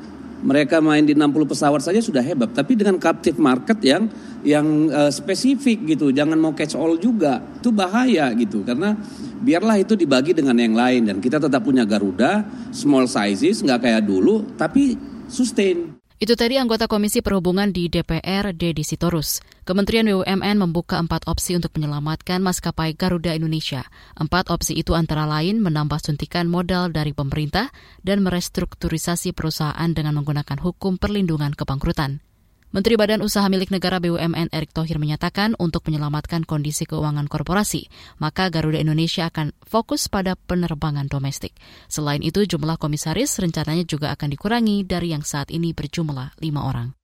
mereka 0.44 0.84
main 0.84 1.08
di 1.08 1.16
60 1.16 1.48
pesawat 1.48 1.80
saja 1.80 2.04
sudah 2.04 2.20
hebat. 2.20 2.52
Tapi 2.52 2.76
dengan 2.76 3.00
captive 3.00 3.40
market 3.40 3.80
yang 3.82 4.12
yang 4.44 4.92
uh, 4.92 5.08
spesifik 5.08 5.96
gitu 5.96 6.12
jangan 6.12 6.36
mau 6.36 6.52
catch 6.52 6.76
all 6.76 7.00
juga 7.00 7.40
itu 7.40 7.72
bahaya 7.72 8.30
gitu. 8.36 8.62
Karena 8.62 8.94
biarlah 9.40 9.80
itu 9.80 9.96
dibagi 9.96 10.36
dengan 10.36 10.60
yang 10.60 10.76
lain. 10.76 11.08
Dan 11.08 11.18
kita 11.24 11.40
tetap 11.40 11.64
punya 11.64 11.88
Garuda 11.88 12.44
small 12.76 13.08
sizes 13.08 13.64
nggak 13.64 13.88
kayak 13.88 14.04
dulu 14.04 14.54
tapi 14.60 15.00
sustain 15.32 16.03
itu 16.22 16.34
tadi 16.38 16.62
anggota 16.62 16.86
Komisi 16.86 17.22
Perhubungan 17.22 17.74
di 17.74 17.90
DPR, 17.90 18.54
Dedi 18.54 18.86
Sitorus. 18.86 19.42
Kementerian 19.64 20.10
BUMN 20.10 20.60
membuka 20.60 21.00
empat 21.00 21.26
opsi 21.26 21.56
untuk 21.56 21.74
menyelamatkan 21.78 22.44
maskapai 22.44 22.94
Garuda 22.94 23.32
Indonesia. 23.32 23.88
Empat 24.20 24.52
opsi 24.52 24.76
itu 24.76 24.94
antara 24.98 25.24
lain 25.24 25.64
menambah 25.64 26.04
suntikan 26.04 26.52
modal 26.52 26.92
dari 26.92 27.16
pemerintah 27.16 27.72
dan 28.04 28.22
merestrukturisasi 28.26 29.32
perusahaan 29.32 29.90
dengan 29.94 30.20
menggunakan 30.20 30.60
hukum 30.60 31.00
perlindungan 31.00 31.56
kebangkrutan. 31.56 32.33
Menteri 32.74 32.98
Badan 32.98 33.22
Usaha 33.22 33.46
Milik 33.54 33.70
Negara 33.70 34.02
BUMN 34.02 34.50
Erick 34.50 34.74
Thohir 34.74 34.98
menyatakan 34.98 35.54
untuk 35.62 35.86
menyelamatkan 35.86 36.42
kondisi 36.42 36.90
keuangan 36.90 37.30
korporasi, 37.30 37.86
maka 38.18 38.50
Garuda 38.50 38.82
Indonesia 38.82 39.30
akan 39.30 39.54
fokus 39.62 40.10
pada 40.10 40.34
penerbangan 40.34 41.06
domestik. 41.06 41.54
Selain 41.86 42.26
itu, 42.26 42.42
jumlah 42.50 42.82
komisaris 42.82 43.38
rencananya 43.38 43.86
juga 43.86 44.10
akan 44.18 44.26
dikurangi 44.34 44.90
dari 44.90 45.14
yang 45.14 45.22
saat 45.22 45.54
ini 45.54 45.70
berjumlah 45.70 46.42
lima 46.42 46.66
orang. 46.66 46.98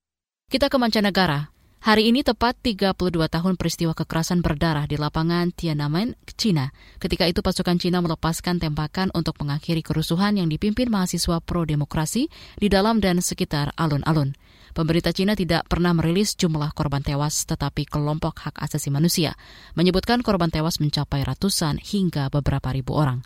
Kita 0.49 0.73
ke 0.73 0.77
mancanegara. 0.81 1.53
Hari 1.85 2.09
ini 2.09 2.25
tepat 2.25 2.57
32 2.65 3.29
tahun 3.29 3.53
peristiwa 3.53 3.93
kekerasan 3.93 4.41
berdarah 4.41 4.89
di 4.89 4.97
lapangan 4.97 5.53
Tiananmen, 5.53 6.17
China. 6.33 6.73
Ketika 6.97 7.29
itu 7.29 7.45
pasukan 7.45 7.77
China 7.77 8.01
melepaskan 8.01 8.57
tembakan 8.57 9.13
untuk 9.13 9.37
mengakhiri 9.37 9.85
kerusuhan 9.85 10.33
yang 10.33 10.49
dipimpin 10.49 10.89
mahasiswa 10.89 11.37
pro-demokrasi 11.39 12.25
di 12.57 12.67
dalam 12.73 12.97
dan 12.97 13.21
sekitar 13.21 13.69
alun-alun. 13.77 14.33
Pemerintah 14.73 15.13
Cina 15.15 15.33
tidak 15.33 15.65
pernah 15.65 15.91
merilis 15.97 16.37
jumlah 16.37 16.71
korban 16.77 17.01
tewas, 17.01 17.45
tetapi 17.49 17.89
kelompok 17.89 18.49
hak 18.49 18.55
asasi 18.61 18.93
manusia 18.93 19.33
menyebutkan 19.73 20.21
korban 20.21 20.53
tewas 20.53 20.77
mencapai 20.77 21.25
ratusan 21.25 21.81
hingga 21.81 22.29
beberapa 22.29 22.69
ribu 22.69 22.93
orang. 22.95 23.25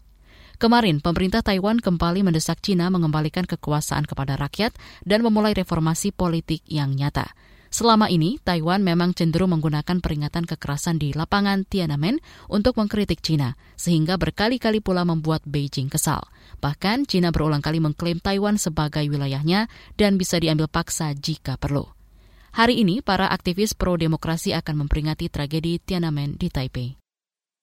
Kemarin, 0.61 1.03
pemerintah 1.03 1.43
Taiwan 1.43 1.83
kembali 1.83 2.23
mendesak 2.23 2.63
Cina 2.63 2.87
mengembalikan 2.87 3.43
kekuasaan 3.43 4.07
kepada 4.07 4.39
rakyat 4.39 4.71
dan 5.03 5.19
memulai 5.19 5.51
reformasi 5.51 6.15
politik 6.15 6.63
yang 6.69 6.95
nyata. 6.95 7.35
Selama 7.73 8.05
ini, 8.05 8.37
Taiwan 8.37 8.85
memang 8.85 9.17
cenderung 9.17 9.57
menggunakan 9.57 9.97
peringatan 9.97 10.45
kekerasan 10.45 11.01
di 11.01 11.09
lapangan 11.09 11.65
Tiananmen 11.65 12.21
untuk 12.45 12.77
mengkritik 12.77 13.25
China, 13.25 13.57
sehingga 13.73 14.21
berkali-kali 14.21 14.77
pula 14.77 15.01
membuat 15.01 15.41
Beijing 15.49 15.89
kesal. 15.89 16.21
Bahkan, 16.61 17.09
China 17.09 17.33
berulang 17.33 17.65
kali 17.65 17.81
mengklaim 17.81 18.21
Taiwan 18.21 18.61
sebagai 18.61 19.01
wilayahnya 19.09 19.73
dan 19.97 20.21
bisa 20.21 20.37
diambil 20.37 20.69
paksa 20.69 21.17
jika 21.17 21.57
perlu. 21.57 21.89
Hari 22.53 22.77
ini, 22.85 23.01
para 23.01 23.33
aktivis 23.33 23.73
pro-demokrasi 23.73 24.53
akan 24.53 24.85
memperingati 24.85 25.33
tragedi 25.33 25.81
Tiananmen 25.81 26.37
di 26.37 26.53
Taipei. 26.53 26.93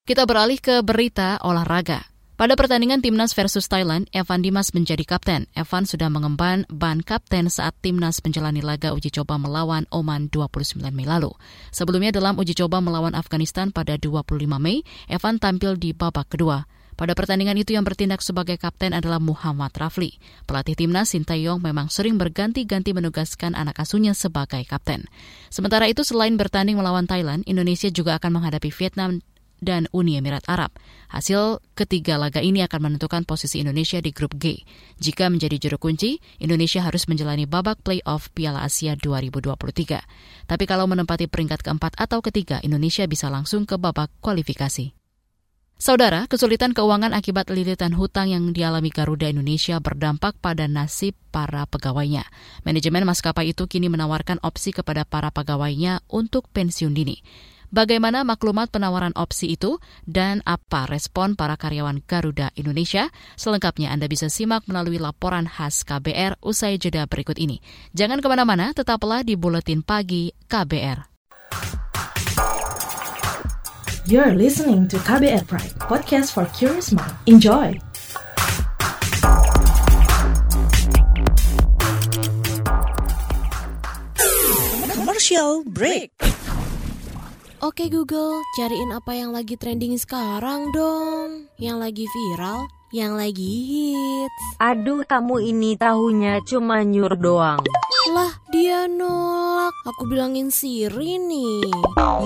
Kita 0.02 0.26
beralih 0.26 0.58
ke 0.58 0.82
berita 0.82 1.38
olahraga. 1.38 2.09
Pada 2.40 2.56
pertandingan 2.56 3.04
Timnas 3.04 3.36
versus 3.36 3.68
Thailand, 3.68 4.08
Evan 4.16 4.40
Dimas 4.40 4.72
menjadi 4.72 5.04
kapten. 5.04 5.44
Evan 5.52 5.84
sudah 5.84 6.08
mengemban 6.08 6.64
ban 6.72 7.04
kapten 7.04 7.52
saat 7.52 7.76
Timnas 7.84 8.24
menjalani 8.24 8.64
laga 8.64 8.96
uji 8.96 9.12
coba 9.12 9.36
melawan 9.36 9.84
Oman 9.92 10.32
29 10.32 10.80
Mei 10.88 11.04
lalu. 11.04 11.36
Sebelumnya 11.68 12.16
dalam 12.16 12.40
uji 12.40 12.56
coba 12.56 12.80
melawan 12.80 13.12
Afghanistan 13.12 13.68
pada 13.68 14.00
25 14.00 14.40
Mei, 14.56 14.88
Evan 15.12 15.36
tampil 15.36 15.76
di 15.76 15.92
babak 15.92 16.32
kedua. 16.32 16.64
Pada 16.96 17.12
pertandingan 17.12 17.60
itu 17.60 17.76
yang 17.76 17.84
bertindak 17.84 18.24
sebagai 18.24 18.56
kapten 18.56 18.96
adalah 18.96 19.20
Muhammad 19.20 19.76
Rafli. 19.76 20.16
Pelatih 20.48 20.76
timnas 20.76 21.12
Sintayong 21.12 21.60
memang 21.60 21.92
sering 21.92 22.16
berganti-ganti 22.16 22.96
menugaskan 22.96 23.52
anak 23.52 23.80
asuhnya 23.80 24.16
sebagai 24.16 24.64
kapten. 24.64 25.08
Sementara 25.52 25.88
itu 25.88 26.04
selain 26.08 26.40
bertanding 26.40 26.80
melawan 26.80 27.04
Thailand, 27.04 27.44
Indonesia 27.44 27.88
juga 27.88 28.16
akan 28.16 28.40
menghadapi 28.40 28.68
Vietnam 28.68 29.24
dan 29.60 29.86
Uni 29.94 30.16
Emirat 30.18 30.42
Arab. 30.48 30.74
Hasil 31.12 31.62
ketiga 31.78 32.16
laga 32.16 32.42
ini 32.42 32.64
akan 32.66 32.90
menentukan 32.90 33.22
posisi 33.28 33.60
Indonesia 33.62 34.00
di 34.00 34.10
grup 34.10 34.34
G. 34.40 34.64
Jika 34.98 35.30
menjadi 35.30 35.56
juru 35.56 35.78
kunci, 35.78 36.18
Indonesia 36.40 36.82
harus 36.82 37.06
menjalani 37.06 37.46
babak 37.46 37.80
playoff 37.84 38.32
Piala 38.34 38.66
Asia 38.66 38.98
2023. 38.98 40.48
Tapi 40.50 40.64
kalau 40.66 40.90
menempati 40.90 41.30
peringkat 41.30 41.62
keempat 41.62 41.94
atau 42.00 42.18
ketiga, 42.24 42.58
Indonesia 42.64 43.06
bisa 43.06 43.28
langsung 43.28 43.68
ke 43.68 43.78
babak 43.78 44.10
kualifikasi. 44.24 44.96
Saudara, 45.80 46.28
kesulitan 46.28 46.76
keuangan 46.76 47.16
akibat 47.16 47.48
lilitan 47.48 47.96
hutang 47.96 48.28
yang 48.28 48.52
dialami 48.52 48.92
Garuda 48.92 49.32
Indonesia 49.32 49.80
berdampak 49.80 50.36
pada 50.36 50.68
nasib 50.68 51.16
para 51.32 51.64
pegawainya. 51.64 52.28
Manajemen 52.68 53.08
maskapai 53.08 53.56
itu 53.56 53.64
kini 53.64 53.88
menawarkan 53.88 54.44
opsi 54.44 54.76
kepada 54.76 55.08
para 55.08 55.32
pegawainya 55.32 56.04
untuk 56.12 56.52
pensiun 56.52 56.92
dini. 56.92 57.24
Bagaimana 57.70 58.26
maklumat 58.26 58.74
penawaran 58.74 59.14
opsi 59.14 59.54
itu 59.54 59.78
dan 60.02 60.42
apa 60.42 60.90
respon 60.90 61.38
para 61.38 61.54
karyawan 61.54 62.02
Garuda 62.02 62.50
Indonesia? 62.58 63.14
Selengkapnya 63.38 63.94
Anda 63.94 64.10
bisa 64.10 64.26
simak 64.26 64.66
melalui 64.66 64.98
laporan 64.98 65.46
khas 65.46 65.86
KBR 65.86 66.42
usai 66.42 66.82
jeda 66.82 67.06
berikut 67.06 67.38
ini. 67.38 67.62
Jangan 67.94 68.18
ke 68.18 68.26
mana-mana, 68.26 68.74
tetaplah 68.74 69.22
di 69.22 69.38
Buletin 69.38 69.86
Pagi 69.86 70.34
KBR. 70.50 71.06
You're 74.10 74.34
listening 74.34 74.90
to 74.90 74.98
KBR 75.06 75.46
Pride, 75.46 75.70
podcast 75.78 76.34
for 76.34 76.50
curious 76.50 76.90
mind. 76.90 77.14
Enjoy! 77.30 77.78
Commercial 84.90 85.62
break. 85.70 86.10
Oke 87.60 87.92
Google, 87.92 88.40
cariin 88.56 88.88
apa 88.88 89.12
yang 89.12 89.36
lagi 89.36 89.52
trending 89.52 89.92
sekarang 90.00 90.72
dong. 90.72 91.52
Yang 91.60 91.76
lagi 91.76 92.04
viral, 92.08 92.64
yang 92.90 93.14
lagi 93.14 93.46
hits. 93.46 94.44
Aduh, 94.58 95.06
kamu 95.06 95.46
ini 95.54 95.78
tahunya 95.78 96.42
cuma 96.42 96.82
nyur 96.82 97.14
doang. 97.14 97.62
Lah, 98.10 98.34
dia 98.50 98.90
nolak. 98.90 99.70
Aku 99.94 100.10
bilangin 100.10 100.50
Siri 100.50 101.22
nih. 101.22 101.70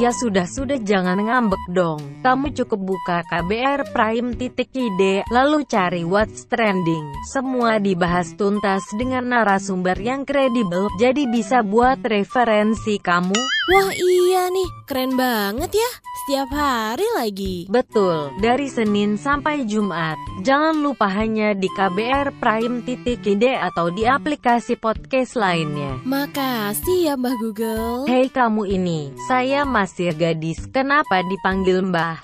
Ya 0.01 0.11
sudah-sudah 0.11 0.81
jangan 0.81 1.21
ngambek 1.21 1.61
dong. 1.77 2.01
Kamu 2.25 2.57
cukup 2.57 2.81
buka 2.81 3.21
KBR 3.29 3.93
Prime 3.93 4.33
titik 4.41 4.73
ide, 4.73 5.23
lalu 5.29 5.69
cari 5.69 6.03
what's 6.03 6.49
trending. 6.49 7.05
Semua 7.29 7.77
dibahas 7.77 8.33
tuntas 8.35 8.83
dengan 8.97 9.29
narasumber 9.29 10.01
yang 10.01 10.25
kredibel, 10.25 10.89
jadi 10.97 11.29
bisa 11.29 11.61
buat 11.61 12.01
referensi 12.01 12.97
kamu. 12.97 13.37
Wah 13.65 13.91
iya 13.93 14.49
nih, 14.53 14.69
keren 14.85 15.17
banget 15.17 15.73
ya. 15.77 15.91
Setiap 16.25 16.49
hari 16.57 17.09
lagi. 17.17 17.57
Betul, 17.69 18.33
dari 18.41 18.69
Senin 18.69 19.21
sampai 19.21 19.69
Jumat. 19.69 20.17
Jangan 20.55 20.87
lupa 20.87 21.11
hanya 21.11 21.51
di 21.51 21.67
KBR 21.67 22.39
Prime 22.39 22.87
titik 22.87 23.27
ide 23.27 23.59
atau 23.59 23.91
di 23.91 24.07
aplikasi 24.07 24.79
podcast 24.79 25.35
lainnya. 25.35 25.99
Makasih 26.07 27.11
ya 27.11 27.19
Mbah 27.19 27.35
Google. 27.43 28.07
Hei 28.07 28.31
kamu 28.31 28.63
ini, 28.71 29.11
saya 29.27 29.67
masih 29.67 30.15
gadis, 30.15 30.63
kenapa 30.71 31.27
dipanggil 31.27 31.83
Mbah? 31.83 32.23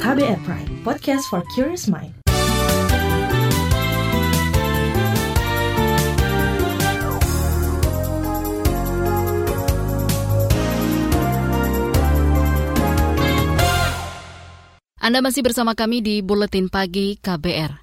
KBR 0.00 0.40
Prime, 0.48 0.80
podcast 0.80 1.28
for 1.28 1.44
curious 1.52 1.92
mind. 1.92 2.17
Anda 15.08 15.24
masih 15.24 15.40
bersama 15.40 15.72
kami 15.72 16.04
di 16.04 16.20
Buletin 16.20 16.68
Pagi 16.68 17.16
KBR. 17.16 17.80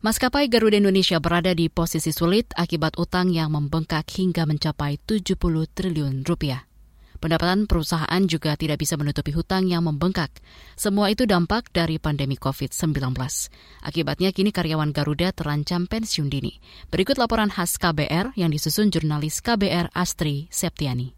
Maskapai 0.00 0.48
Garuda 0.48 0.80
Indonesia 0.80 1.20
berada 1.20 1.52
di 1.52 1.68
posisi 1.68 2.16
sulit 2.16 2.48
akibat 2.56 2.96
utang 2.96 3.28
yang 3.28 3.52
membengkak 3.52 4.08
hingga 4.08 4.48
mencapai 4.48 4.96
70 5.04 5.36
triliun 5.76 6.24
rupiah. 6.24 6.64
Pendapatan 7.20 7.68
perusahaan 7.68 8.22
juga 8.24 8.56
tidak 8.56 8.80
bisa 8.80 8.96
menutupi 8.96 9.36
hutang 9.36 9.68
yang 9.68 9.84
membengkak. 9.84 10.32
Semua 10.80 11.12
itu 11.12 11.28
dampak 11.28 11.76
dari 11.76 12.00
pandemi 12.00 12.40
COVID-19. 12.40 13.04
Akibatnya 13.84 14.32
kini 14.32 14.48
karyawan 14.48 14.96
Garuda 14.96 15.36
terancam 15.36 15.84
pensiun 15.84 16.32
dini. 16.32 16.56
Berikut 16.88 17.20
laporan 17.20 17.52
khas 17.52 17.76
KBR 17.76 18.32
yang 18.32 18.48
disusun 18.48 18.88
jurnalis 18.88 19.44
KBR 19.44 19.92
Astri 19.92 20.48
Septiani. 20.48 21.15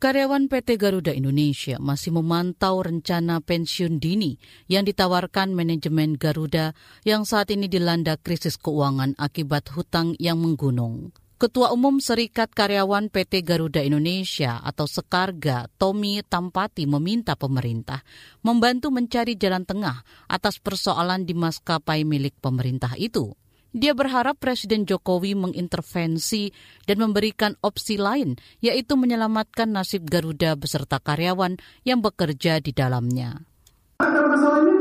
Karyawan 0.00 0.48
PT 0.48 0.80
Garuda 0.80 1.12
Indonesia 1.12 1.76
masih 1.76 2.16
memantau 2.16 2.80
rencana 2.80 3.44
pensiun 3.44 4.00
dini 4.00 4.40
yang 4.64 4.88
ditawarkan 4.88 5.52
manajemen 5.52 6.16
Garuda 6.16 6.72
yang 7.04 7.28
saat 7.28 7.52
ini 7.52 7.68
dilanda 7.68 8.16
krisis 8.16 8.56
keuangan 8.56 9.12
akibat 9.20 9.68
hutang 9.76 10.16
yang 10.16 10.40
menggunung. 10.40 11.12
Ketua 11.36 11.68
Umum 11.76 12.00
Serikat 12.00 12.48
Karyawan 12.48 13.12
PT 13.12 13.44
Garuda 13.44 13.84
Indonesia 13.84 14.64
atau 14.64 14.88
Sekarga, 14.88 15.68
Tommy 15.76 16.24
Tampati 16.24 16.88
meminta 16.88 17.36
pemerintah 17.36 18.00
membantu 18.40 18.88
mencari 18.88 19.36
jalan 19.36 19.68
tengah 19.68 20.00
atas 20.32 20.64
persoalan 20.64 21.28
di 21.28 21.36
maskapai 21.36 22.08
milik 22.08 22.40
pemerintah 22.40 22.96
itu. 22.96 23.36
Dia 23.70 23.94
berharap 23.94 24.42
Presiden 24.42 24.82
Jokowi 24.82 25.38
mengintervensi 25.38 26.50
dan 26.90 26.98
memberikan 26.98 27.54
opsi 27.62 28.02
lain, 28.02 28.34
yaitu 28.58 28.98
menyelamatkan 28.98 29.70
nasib 29.70 30.10
Garuda 30.10 30.58
beserta 30.58 30.98
karyawan 30.98 31.54
yang 31.86 32.02
bekerja 32.02 32.58
di 32.58 32.74
dalamnya. 32.74 33.46
Akar 34.02 34.26
masalahnya 34.26 34.74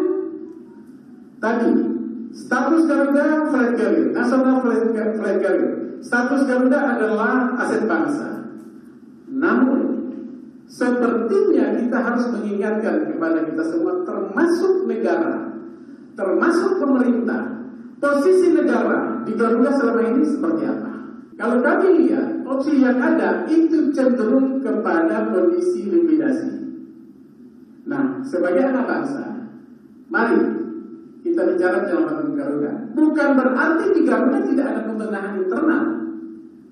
tadi 1.38 1.69
status 2.34 2.81
Garuda 2.89 3.25
flight 3.53 3.74
carrier, 3.77 4.10
nasional 4.10 4.58
flight 4.65 5.38
carrier. 5.38 5.69
Status 6.01 6.41
Garuda 6.50 6.79
adalah 6.98 7.53
aset 7.62 7.86
bangsa. 7.86 8.41
Namun 9.29 9.79
sepertinya 10.65 11.77
kita 11.77 11.98
harus 12.01 12.25
mengingatkan 12.34 13.13
kepada 13.13 13.46
kita 13.46 13.63
semua 13.69 14.01
termasuk 14.01 14.89
negara, 14.89 15.53
termasuk 16.17 16.81
pemerintah 16.81 17.58
Posisi 18.00 18.56
negara 18.56 19.27
di 19.27 19.36
Garuda 19.36 19.75
selama 19.75 20.01
ini 20.08 20.24
seperti 20.24 20.63
apa? 20.63 20.91
Kalau 21.36 21.60
kami 21.60 22.08
lihat, 22.08 22.48
opsi 22.48 22.79
yang 22.79 23.00
ada 23.00 23.44
itu 23.51 23.91
cenderung 23.91 24.63
kepada 24.63 25.27
kondisi 25.32 25.88
likuidasi. 25.88 26.51
Nah, 27.88 28.24
sebagai 28.24 28.72
anak 28.72 28.88
bangsa, 28.88 29.51
mari 30.08 30.39
kita 31.27 31.44
bicara 31.44 31.84
penyelamatan 31.84 32.36
Garuda. 32.39 32.72
Bukan 32.96 33.29
berarti 33.36 33.86
di 33.91 34.01
Garuda 34.08 34.39
tidak 34.48 34.65
ada 34.72 34.82
pembenahan 34.88 35.34
internal. 35.44 35.84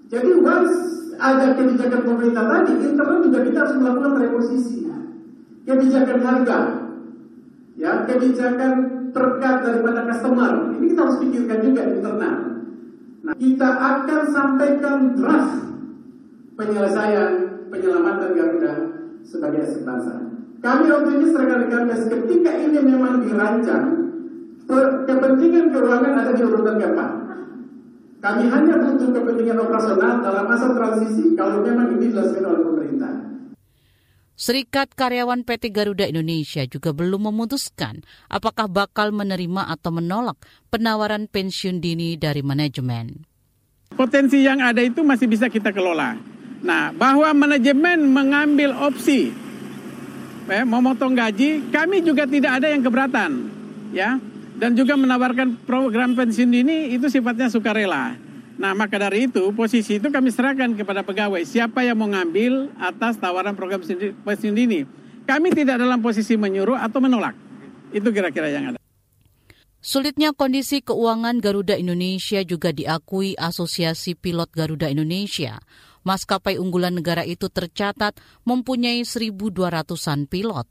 Jadi 0.08 0.32
once 0.40 0.76
ada 1.20 1.52
kebijakan 1.60 2.02
pemerintah 2.08 2.46
tadi, 2.48 2.72
internal 2.88 3.20
juga 3.20 3.40
kita 3.44 3.58
harus 3.68 3.76
melakukan 3.76 4.14
reposisi. 4.16 4.88
Kebijakan 5.68 6.24
harga, 6.24 6.60
ya 7.76 8.08
kebijakan 8.08 8.97
terkait 9.18 9.60
daripada 9.66 10.06
customer, 10.06 10.70
ini 10.78 10.94
kita 10.94 11.02
harus 11.02 11.18
pikirkan 11.26 11.60
juga 11.66 11.82
internal. 11.90 12.38
Nah, 13.26 13.34
kita 13.34 13.70
akan 13.74 14.22
sampaikan 14.30 15.18
draft 15.18 15.58
penyelesaian 16.54 17.30
penyelamatan 17.74 18.30
Garuda 18.38 18.74
sebagai 19.26 19.66
aset 19.66 19.82
bangsa. 19.84 20.14
Kami 20.58 20.86
optimis 20.90 21.34
rekan-rekan 21.34 21.90
ketika 21.90 22.52
ini 22.56 22.80
memang 22.82 23.26
dirancang, 23.26 23.86
kepentingan 25.06 25.74
keuangan 25.74 26.14
ada 26.14 26.32
di 26.34 26.44
urutan. 26.46 26.78
Kami 28.18 28.44
hanya 28.50 28.82
butuh 28.82 29.14
kepentingan 29.14 29.62
operasional 29.62 30.26
dalam 30.26 30.46
masa 30.50 30.74
transisi 30.74 31.38
kalau 31.38 31.62
memang 31.62 31.94
ini 31.96 32.10
dilakukan 32.10 32.50
oleh 32.50 32.62
pemerintah. 32.66 33.27
Serikat 34.38 34.94
Karyawan 34.94 35.42
PT 35.42 35.74
Garuda 35.74 36.06
Indonesia 36.06 36.62
juga 36.70 36.94
belum 36.94 37.34
memutuskan 37.34 38.06
apakah 38.30 38.70
bakal 38.70 39.10
menerima 39.10 39.66
atau 39.66 39.90
menolak 39.90 40.38
penawaran 40.70 41.26
pensiun 41.26 41.82
dini 41.82 42.14
dari 42.22 42.46
manajemen. 42.46 43.26
Potensi 43.98 44.46
yang 44.46 44.62
ada 44.62 44.86
itu 44.86 45.02
masih 45.02 45.26
bisa 45.26 45.50
kita 45.50 45.74
kelola. 45.74 46.14
Nah, 46.62 46.94
bahwa 46.94 47.34
manajemen 47.34 48.06
mengambil 48.14 48.78
opsi 48.78 49.34
eh, 50.54 50.62
memotong 50.62 51.18
gaji, 51.18 51.74
kami 51.74 52.06
juga 52.06 52.30
tidak 52.30 52.62
ada 52.62 52.70
yang 52.70 52.86
keberatan, 52.86 53.32
ya. 53.90 54.22
Dan 54.58 54.78
juga 54.78 54.94
menawarkan 54.94 55.66
program 55.66 56.14
pensiun 56.14 56.50
dini 56.54 56.94
itu 56.94 57.10
sifatnya 57.10 57.50
sukarela. 57.50 58.27
Nah, 58.58 58.74
maka 58.74 58.98
dari 58.98 59.30
itu 59.30 59.54
posisi 59.54 60.02
itu 60.02 60.10
kami 60.10 60.34
serahkan 60.34 60.74
kepada 60.74 61.06
pegawai 61.06 61.46
siapa 61.46 61.86
yang 61.86 62.02
mau 62.02 62.10
ngambil 62.10 62.74
atas 62.82 63.22
tawaran 63.22 63.54
program 63.54 63.86
pensiun 64.26 64.56
dini. 64.58 64.82
Kami 65.30 65.54
tidak 65.54 65.78
dalam 65.78 66.02
posisi 66.02 66.34
menyuruh 66.34 66.82
atau 66.82 66.98
menolak. 66.98 67.38
Itu 67.94 68.10
kira-kira 68.10 68.50
yang 68.50 68.74
ada. 68.74 68.80
Sulitnya 69.78 70.34
kondisi 70.34 70.82
keuangan 70.82 71.38
Garuda 71.38 71.78
Indonesia 71.78 72.42
juga 72.42 72.74
diakui 72.74 73.38
Asosiasi 73.38 74.18
Pilot 74.18 74.50
Garuda 74.50 74.90
Indonesia. 74.90 75.62
Maskapai 76.02 76.58
unggulan 76.58 76.98
negara 76.98 77.22
itu 77.28 77.52
tercatat 77.52 78.18
mempunyai 78.48 79.06
1.200-an 79.06 80.26
pilot. 80.26 80.68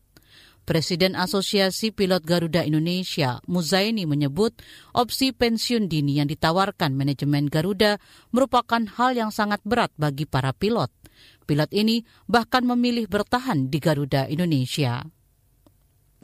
Presiden 0.66 1.14
Asosiasi 1.14 1.94
Pilot 1.94 2.26
Garuda 2.26 2.66
Indonesia, 2.66 3.38
Muzaini 3.46 4.02
menyebut 4.02 4.50
opsi 4.98 5.30
pensiun 5.30 5.86
dini 5.86 6.18
yang 6.18 6.26
ditawarkan 6.26 6.90
manajemen 6.90 7.46
Garuda 7.46 8.02
merupakan 8.34 8.82
hal 8.98 9.14
yang 9.14 9.30
sangat 9.30 9.62
berat 9.62 9.94
bagi 9.94 10.26
para 10.26 10.50
pilot. 10.50 10.90
Pilot 11.46 11.70
ini 11.70 12.02
bahkan 12.26 12.66
memilih 12.66 13.06
bertahan 13.06 13.70
di 13.70 13.78
Garuda 13.78 14.26
Indonesia. 14.26 15.06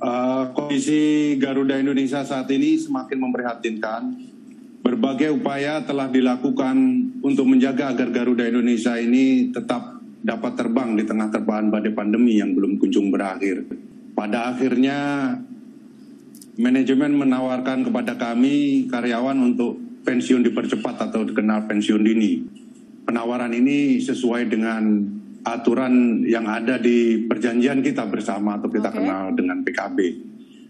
Uh, 0.03 0.51
kondisi 0.59 1.39
Garuda 1.39 1.79
Indonesia 1.79 2.27
saat 2.27 2.51
ini 2.51 2.83
semakin 2.83 3.23
memprihatinkan. 3.23 4.03
Berbagai 4.83 5.39
upaya 5.39 5.87
telah 5.87 6.11
dilakukan 6.11 6.75
untuk 7.23 7.47
menjaga 7.47 7.95
agar 7.95 8.11
Garuda 8.11 8.51
Indonesia 8.51 8.99
ini 8.99 9.55
tetap 9.55 10.03
dapat 10.19 10.59
terbang 10.59 10.99
di 10.99 11.07
tengah 11.07 11.31
terbahan 11.31 11.71
badai 11.71 11.95
pandemi 11.95 12.43
yang 12.43 12.59
belum 12.59 12.83
kunjung 12.83 13.15
berakhir. 13.15 13.92
Pada 14.13 14.53
akhirnya 14.53 14.99
manajemen 16.61 17.17
menawarkan 17.17 17.89
kepada 17.89 18.17
kami 18.21 18.87
karyawan 18.89 19.39
untuk 19.41 19.81
pensiun 20.05 20.45
dipercepat 20.45 21.11
atau 21.11 21.25
dikenal 21.25 21.65
pensiun 21.71 22.03
dini. 22.03 22.33
Penawaran 23.03 23.51
ini 23.57 23.99
sesuai 23.99 24.47
dengan 24.53 24.83
aturan 25.43 26.23
yang 26.23 26.47
ada 26.47 26.79
di 26.79 27.27
perjanjian 27.27 27.83
kita 27.83 28.07
bersama 28.07 28.63
atau 28.63 28.71
kita 28.71 28.95
okay. 28.95 29.03
kenal 29.03 29.35
dengan 29.35 29.67
PKB. 29.67 29.99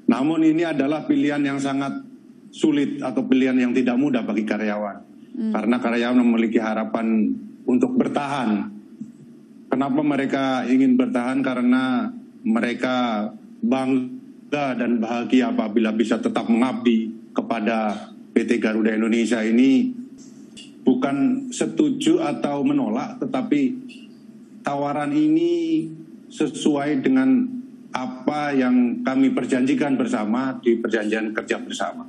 Namun 0.08 0.40
ini 0.48 0.64
adalah 0.64 1.04
pilihan 1.04 1.44
yang 1.44 1.60
sangat 1.60 1.92
sulit 2.52 3.00
atau 3.00 3.24
pilihan 3.24 3.56
yang 3.56 3.72
tidak 3.76 3.96
mudah 4.00 4.24
bagi 4.24 4.48
karyawan. 4.48 4.96
Hmm. 5.32 5.52
Karena 5.52 5.76
karyawan 5.80 6.18
memiliki 6.20 6.60
harapan 6.60 7.36
untuk 7.68 7.96
bertahan. 7.96 8.68
Kenapa 9.72 10.00
mereka 10.04 10.68
ingin 10.68 11.00
bertahan? 11.00 11.40
Karena 11.40 12.12
mereka 12.42 13.28
bangga 13.62 14.74
dan 14.74 14.98
bahagia 14.98 15.54
apabila 15.54 15.94
bisa 15.94 16.18
tetap 16.18 16.50
mengabdi 16.50 17.10
kepada 17.32 18.10
PT 18.34 18.58
Garuda 18.58 18.92
Indonesia 18.92 19.40
ini 19.42 19.94
bukan 20.82 21.48
setuju 21.54 22.20
atau 22.20 22.66
menolak 22.66 23.22
tetapi 23.22 23.60
tawaran 24.66 25.14
ini 25.14 25.86
sesuai 26.32 27.02
dengan 27.02 27.46
apa 27.92 28.56
yang 28.56 29.04
kami 29.04 29.36
perjanjikan 29.36 30.00
bersama 30.00 30.56
di 30.64 30.80
perjanjian 30.80 31.36
kerja 31.36 31.60
bersama. 31.60 32.08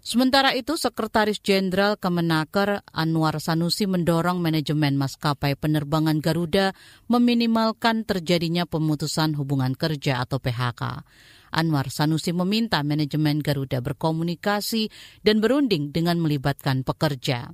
Sementara 0.00 0.56
itu, 0.56 0.80
Sekretaris 0.80 1.44
Jenderal 1.44 2.00
Kemenaker 2.00 2.80
Anwar 2.88 3.36
Sanusi 3.36 3.84
mendorong 3.84 4.40
manajemen 4.40 4.96
maskapai 4.96 5.60
penerbangan 5.60 6.24
Garuda 6.24 6.72
meminimalkan 7.12 8.08
terjadinya 8.08 8.64
pemutusan 8.64 9.36
hubungan 9.36 9.76
kerja 9.76 10.24
atau 10.24 10.40
PHK. 10.40 11.04
Anwar 11.52 11.92
Sanusi 11.92 12.32
meminta 12.32 12.80
manajemen 12.80 13.44
Garuda 13.44 13.84
berkomunikasi 13.84 14.88
dan 15.20 15.44
berunding 15.44 15.92
dengan 15.92 16.16
melibatkan 16.16 16.80
pekerja. 16.80 17.52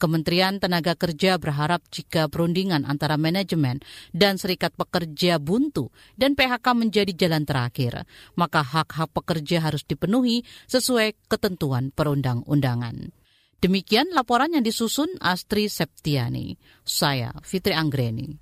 Kementerian 0.00 0.56
Tenaga 0.56 0.96
Kerja 0.96 1.36
berharap 1.36 1.84
jika 1.92 2.32
perundingan 2.32 2.88
antara 2.88 3.20
manajemen 3.20 3.84
dan 4.16 4.40
serikat 4.40 4.72
pekerja 4.72 5.36
buntu 5.36 5.92
dan 6.16 6.32
PHK 6.32 6.72
menjadi 6.72 7.12
jalan 7.12 7.44
terakhir, 7.44 8.08
maka 8.32 8.64
hak-hak 8.64 9.12
pekerja 9.12 9.60
harus 9.60 9.84
dipenuhi 9.84 10.48
sesuai 10.72 11.28
ketentuan 11.28 11.92
perundang-undangan. 11.92 13.12
Demikian 13.60 14.08
laporan 14.16 14.56
yang 14.56 14.64
disusun 14.64 15.20
Astri 15.20 15.68
Septiani. 15.68 16.56
Saya 16.80 17.36
Fitri 17.44 17.76
Anggreni. 17.76 18.32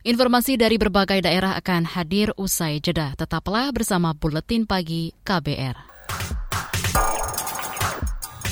Informasi 0.00 0.56
dari 0.56 0.80
berbagai 0.80 1.20
daerah 1.20 1.60
akan 1.60 1.84
hadir 1.84 2.32
usai 2.40 2.80
jeda. 2.80 3.12
Tetaplah 3.20 3.68
bersama 3.68 4.16
Buletin 4.16 4.64
Pagi 4.64 5.12
KBR. 5.28 5.89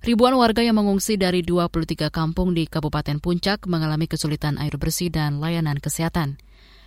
Ribuan 0.00 0.32
warga 0.32 0.64
yang 0.64 0.80
mengungsi 0.80 1.20
dari 1.20 1.44
23 1.44 2.08
kampung 2.08 2.56
di 2.56 2.64
Kabupaten 2.64 3.20
Puncak 3.20 3.68
mengalami 3.68 4.08
kesulitan 4.08 4.56
air 4.56 4.80
bersih 4.80 5.12
dan 5.12 5.44
layanan 5.44 5.76
kesehatan. 5.76 6.40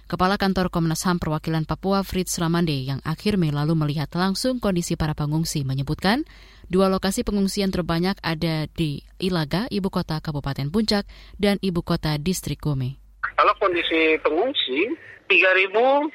Kepala 0.09 0.41
Kantor 0.41 0.73
Komnas 0.73 1.05
HAM 1.05 1.21
Perwakilan 1.21 1.69
Papua 1.69 2.01
Fritz 2.01 2.41
Ramande 2.41 2.73
yang 2.73 3.05
akhir 3.05 3.37
Mei 3.37 3.53
lalu 3.53 3.77
melihat 3.77 4.09
langsung 4.17 4.57
kondisi 4.57 4.97
para 4.97 5.13
pengungsi 5.13 5.61
menyebutkan 5.61 6.25
dua 6.73 6.89
lokasi 6.89 7.21
pengungsian 7.21 7.69
terbanyak 7.69 8.17
ada 8.25 8.65
di 8.73 9.05
Ilaga, 9.21 9.69
ibu 9.69 9.93
kota 9.93 10.17
Kabupaten 10.17 10.73
Puncak, 10.73 11.05
dan 11.37 11.61
ibu 11.61 11.85
kota 11.85 12.17
Distrik 12.17 12.65
Gome. 12.65 12.97
Kalau 13.21 13.53
kondisi 13.61 14.17
pengungsi 14.25 14.89
3019 15.29 16.09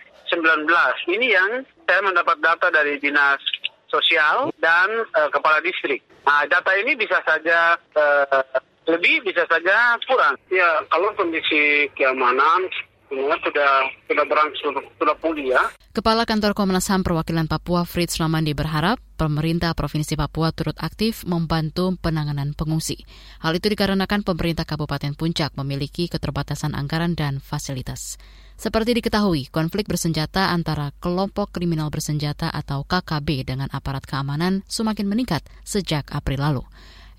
ini 1.14 1.30
yang 1.30 1.62
saya 1.86 2.02
mendapat 2.02 2.42
data 2.42 2.74
dari 2.74 2.98
Dinas 2.98 3.38
Sosial 3.86 4.50
dan 4.58 5.06
uh, 5.14 5.30
Kepala 5.30 5.62
Distrik. 5.62 6.07
Nah, 6.28 6.44
data 6.44 6.76
ini 6.76 6.92
bisa 6.92 7.24
saja 7.24 7.72
uh, 7.96 8.44
lebih, 8.84 9.24
bisa 9.24 9.48
saja 9.48 9.96
kurang. 10.04 10.36
Ya, 10.52 10.84
kalau 10.92 11.08
kondisi 11.16 11.88
keamanan 11.96 12.68
semua 13.08 13.32
sudah 13.40 13.88
sudah 14.04 14.24
berangsur 14.28 14.76
sudah 15.00 15.16
pulih 15.24 15.56
ya. 15.56 15.64
Kepala 15.96 16.28
Kantor 16.28 16.52
Komnas 16.52 16.84
HAM 16.92 17.00
Perwakilan 17.00 17.48
Papua 17.48 17.88
Fritz 17.88 18.20
Ramandi 18.20 18.52
berharap 18.52 19.00
pemerintah 19.16 19.72
Provinsi 19.72 20.20
Papua 20.20 20.52
turut 20.52 20.76
aktif 20.76 21.24
membantu 21.24 21.96
penanganan 21.96 22.52
pengungsi. 22.52 23.08
Hal 23.40 23.56
itu 23.56 23.72
dikarenakan 23.72 24.20
pemerintah 24.20 24.68
Kabupaten 24.68 25.16
Puncak 25.16 25.56
memiliki 25.56 26.12
keterbatasan 26.12 26.76
anggaran 26.76 27.16
dan 27.16 27.40
fasilitas. 27.40 28.20
Seperti 28.58 28.90
diketahui, 28.98 29.54
konflik 29.54 29.86
bersenjata 29.86 30.50
antara 30.50 30.90
kelompok 30.98 31.54
kriminal 31.54 31.94
bersenjata 31.94 32.50
atau 32.50 32.82
KKB 32.82 33.46
dengan 33.46 33.70
aparat 33.70 34.02
keamanan 34.02 34.66
semakin 34.66 35.06
meningkat 35.06 35.46
sejak 35.62 36.10
April 36.10 36.42
lalu. 36.42 36.62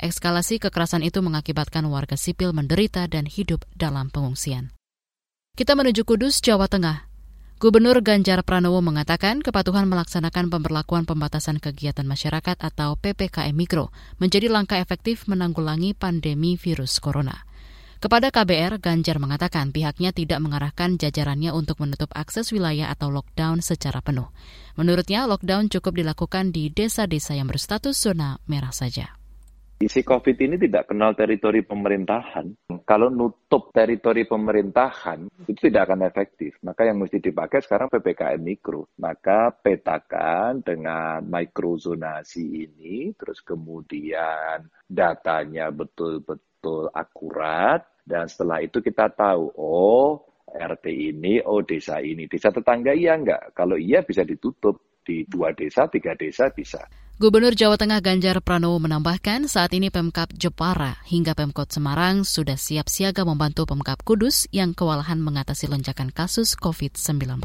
Ekskalasi 0.03 0.59
kekerasan 0.59 0.99
itu 0.99 1.23
mengakibatkan 1.23 1.87
warga 1.87 2.19
sipil 2.19 2.51
menderita 2.51 3.07
dan 3.07 3.23
hidup 3.23 3.63
dalam 3.71 4.11
pengungsian. 4.11 4.75
Kita 5.55 5.79
menuju 5.79 6.03
Kudus, 6.03 6.43
Jawa 6.43 6.67
Tengah. 6.67 7.07
Gubernur 7.59 7.99
Ganjar 8.03 8.43
Pranowo 8.43 8.83
mengatakan 8.83 9.39
kepatuhan 9.39 9.87
melaksanakan 9.87 10.47
pemberlakuan 10.47 11.03
pembatasan 11.07 11.59
kegiatan 11.59 12.07
masyarakat 12.07 12.55
atau 12.55 12.99
PPKM 12.99 13.55
Mikro 13.55 13.95
menjadi 14.19 14.51
langkah 14.51 14.79
efektif 14.79 15.23
menanggulangi 15.27 15.95
pandemi 15.95 16.59
virus 16.59 16.99
corona. 16.99 17.48
Kepada 17.99 18.31
KBR, 18.31 18.79
Ganjar 18.79 19.19
mengatakan 19.19 19.75
pihaknya 19.75 20.15
tidak 20.15 20.39
mengarahkan 20.39 20.95
jajarannya 20.95 21.51
untuk 21.51 21.83
menutup 21.83 22.07
akses 22.15 22.55
wilayah 22.55 22.87
atau 22.87 23.11
lockdown 23.11 23.59
secara 23.59 23.99
penuh. 23.99 24.31
Menurutnya, 24.79 25.27
lockdown 25.27 25.67
cukup 25.67 25.99
dilakukan 25.99 26.55
di 26.55 26.71
desa-desa 26.71 27.35
yang 27.35 27.51
berstatus 27.51 27.99
zona 27.99 28.39
merah 28.47 28.71
saja. 28.71 29.19
Si 29.83 30.03
COVID 30.03 30.35
ini 30.39 30.55
tidak 30.55 30.91
kenal 30.91 31.11
teritori 31.11 31.59
pemerintahan. 31.63 32.71
Kalau 32.87 33.11
nutup 33.11 33.75
teritori 33.75 34.23
pemerintahan, 34.23 35.27
itu 35.47 35.59
tidak 35.67 35.91
akan 35.91 36.07
efektif. 36.07 36.55
Maka 36.63 36.87
yang 36.87 37.03
mesti 37.03 37.19
dipakai 37.19 37.59
sekarang 37.63 37.91
PPKM 37.91 38.39
Mikro. 38.39 38.91
Maka 38.99 39.51
petakan 39.51 40.63
dengan 40.63 41.23
mikrozonasi 41.27 42.43
ini, 42.63 43.11
terus 43.15 43.43
kemudian 43.43 44.67
datanya 44.87 45.71
betul-betul 45.71 46.47
akurat, 46.93 47.85
dan 48.03 48.25
setelah 48.25 48.63
itu 48.65 48.81
kita 48.81 49.13
tahu, 49.13 49.53
oh 49.55 50.25
RT 50.49 50.85
ini, 50.89 51.39
oh 51.45 51.61
desa 51.61 52.01
ini. 52.01 52.25
Desa 52.25 52.49
tetangga 52.49 52.91
iya 52.97 53.13
enggak? 53.13 53.53
Kalau 53.53 53.77
iya 53.77 54.01
bisa 54.01 54.25
ditutup. 54.25 54.81
Di 54.99 55.25
dua 55.25 55.49
desa, 55.57 55.89
tiga 55.89 56.13
desa 56.13 56.53
bisa. 56.53 56.85
Gubernur 57.19 57.51
Jawa 57.51 57.75
Tengah 57.75 57.99
Ganjar 57.99 58.39
Pranowo 58.39 58.79
menambahkan 58.79 59.51
saat 59.51 59.75
ini 59.75 59.91
Pemkap 59.91 60.31
Jepara 60.31 61.03
hingga 61.03 61.35
Pemkot 61.35 61.67
Semarang 61.67 62.23
sudah 62.23 62.55
siap 62.55 62.87
siaga 62.87 63.27
membantu 63.27 63.67
Pemkap 63.67 64.07
Kudus 64.07 64.47
yang 64.55 64.71
kewalahan 64.71 65.19
mengatasi 65.19 65.67
lonjakan 65.67 66.15
kasus 66.15 66.55
COVID-19. 66.55 67.43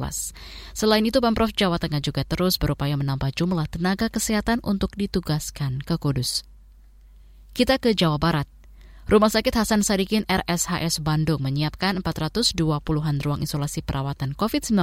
Selain 0.78 1.02
itu 1.02 1.18
Pemprov 1.18 1.50
Jawa 1.50 1.82
Tengah 1.82 1.98
juga 1.98 2.22
terus 2.22 2.54
berupaya 2.54 2.94
menambah 2.94 3.34
jumlah 3.34 3.66
tenaga 3.66 4.06
kesehatan 4.14 4.62
untuk 4.62 4.94
ditugaskan 4.94 5.82
ke 5.82 5.98
Kudus. 5.98 6.46
Kita 7.50 7.82
ke 7.82 7.98
Jawa 7.98 8.22
Barat. 8.22 8.53
Rumah 9.04 9.28
Sakit 9.28 9.52
Hasan 9.52 9.84
Sadikin 9.84 10.24
RSHS 10.32 11.04
Bandung 11.04 11.44
menyiapkan 11.44 12.00
420-an 12.00 13.20
ruang 13.20 13.44
isolasi 13.44 13.84
perawatan 13.84 14.32
COVID-19 14.32 14.80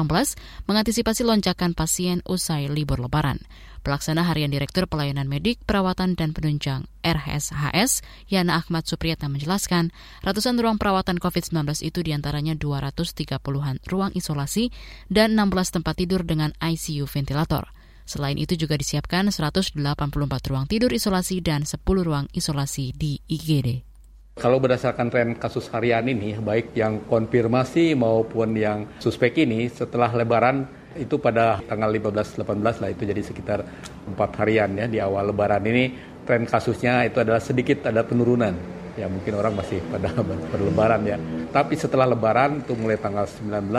mengantisipasi 0.70 1.26
lonjakan 1.26 1.74
pasien 1.74 2.22
usai 2.30 2.70
libur 2.70 3.02
lebaran. 3.02 3.42
Pelaksana 3.82 4.22
Harian 4.22 4.54
Direktur 4.54 4.86
Pelayanan 4.86 5.26
Medik, 5.26 5.66
Perawatan 5.66 6.14
dan 6.14 6.38
Penunjang 6.38 6.86
RSHS, 7.02 8.06
Yana 8.30 8.62
Ahmad 8.62 8.86
Supriyatna 8.86 9.26
menjelaskan, 9.26 9.90
ratusan 10.22 10.54
ruang 10.62 10.78
perawatan 10.78 11.18
COVID-19 11.18 11.82
itu 11.82 12.06
di 12.06 12.14
antaranya 12.14 12.54
230-an 12.54 13.82
ruang 13.90 14.14
isolasi 14.14 14.70
dan 15.10 15.34
16 15.34 15.82
tempat 15.82 15.98
tidur 15.98 16.22
dengan 16.22 16.54
ICU 16.62 17.10
ventilator. 17.10 17.74
Selain 18.06 18.38
itu 18.38 18.54
juga 18.54 18.78
disiapkan 18.78 19.34
184 19.34 19.82
ruang 20.46 20.70
tidur 20.70 20.94
isolasi 20.94 21.42
dan 21.42 21.66
10 21.66 21.82
ruang 21.82 22.30
isolasi 22.38 22.94
di 22.94 23.18
IGD. 23.26 23.91
Kalau 24.42 24.58
berdasarkan 24.58 25.14
tren 25.14 25.30
kasus 25.38 25.70
harian 25.70 26.02
ini, 26.10 26.34
baik 26.34 26.74
yang 26.74 27.06
konfirmasi 27.06 27.94
maupun 27.94 28.58
yang 28.58 28.90
suspek 28.98 29.46
ini, 29.46 29.70
setelah 29.70 30.10
lebaran 30.18 30.66
itu 30.98 31.22
pada 31.22 31.62
tanggal 31.70 31.94
15-18 31.94 32.82
lah 32.82 32.90
itu 32.90 33.06
jadi 33.06 33.22
sekitar 33.22 33.62
empat 34.10 34.42
harian 34.42 34.74
ya 34.74 34.90
di 34.90 34.98
awal 34.98 35.30
lebaran 35.30 35.62
ini. 35.70 35.94
Tren 36.26 36.50
kasusnya 36.50 37.06
itu 37.06 37.22
adalah 37.22 37.38
sedikit 37.38 37.86
ada 37.86 38.02
penurunan. 38.02 38.58
Ya 38.98 39.06
mungkin 39.06 39.38
orang 39.38 39.54
masih 39.54 39.78
pada 39.94 40.10
berlebaran 40.58 41.06
ya. 41.06 41.22
Tapi 41.54 41.78
setelah 41.78 42.10
lebaran 42.10 42.66
itu 42.66 42.74
mulai 42.74 42.98
tanggal 42.98 43.30
19 43.30 43.70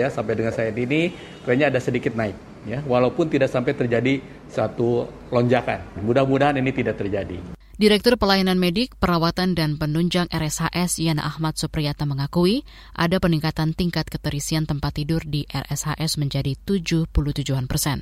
ya 0.00 0.08
sampai 0.08 0.32
dengan 0.32 0.56
saat 0.56 0.72
ini 0.72 1.12
trennya 1.44 1.68
ada 1.68 1.76
sedikit 1.76 2.16
naik 2.16 2.64
ya. 2.64 2.80
Walaupun 2.88 3.28
tidak 3.28 3.52
sampai 3.52 3.76
terjadi 3.76 4.24
satu 4.48 5.12
lonjakan. 5.28 6.00
Mudah-mudahan 6.00 6.56
ini 6.56 6.72
tidak 6.72 7.04
terjadi 7.04 7.55
Direktur 7.76 8.16
Pelayanan 8.16 8.56
Medik, 8.56 8.96
Perawatan 8.96 9.52
dan 9.52 9.76
Penunjang 9.76 10.32
RSHS 10.32 10.96
Yana 10.96 11.28
Ahmad 11.28 11.60
Supriyata 11.60 12.08
mengakui 12.08 12.64
ada 12.96 13.20
peningkatan 13.20 13.76
tingkat 13.76 14.08
keterisian 14.08 14.64
tempat 14.64 14.96
tidur 14.96 15.20
di 15.28 15.44
RSHS 15.44 16.16
menjadi 16.16 16.56
77-an 16.64 17.68
persen. 17.68 18.00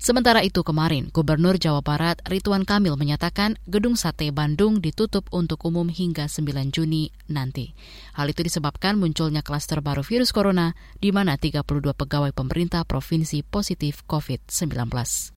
Sementara 0.00 0.40
itu 0.40 0.64
kemarin, 0.64 1.12
Gubernur 1.12 1.60
Jawa 1.60 1.84
Barat 1.84 2.24
Ridwan 2.24 2.64
Kamil 2.64 2.96
menyatakan 2.96 3.60
gedung 3.68 3.92
sate 3.92 4.32
Bandung 4.32 4.80
ditutup 4.80 5.28
untuk 5.36 5.68
umum 5.68 5.92
hingga 5.92 6.24
9 6.24 6.72
Juni 6.72 7.12
nanti. 7.28 7.76
Hal 8.16 8.32
itu 8.32 8.40
disebabkan 8.40 8.96
munculnya 8.96 9.44
klaster 9.44 9.84
baru 9.84 10.00
virus 10.00 10.32
corona 10.32 10.72
di 10.96 11.12
mana 11.12 11.36
32 11.36 11.92
pegawai 11.92 12.32
pemerintah 12.32 12.88
provinsi 12.88 13.44
positif 13.44 14.00
COVID-19. 14.08 15.36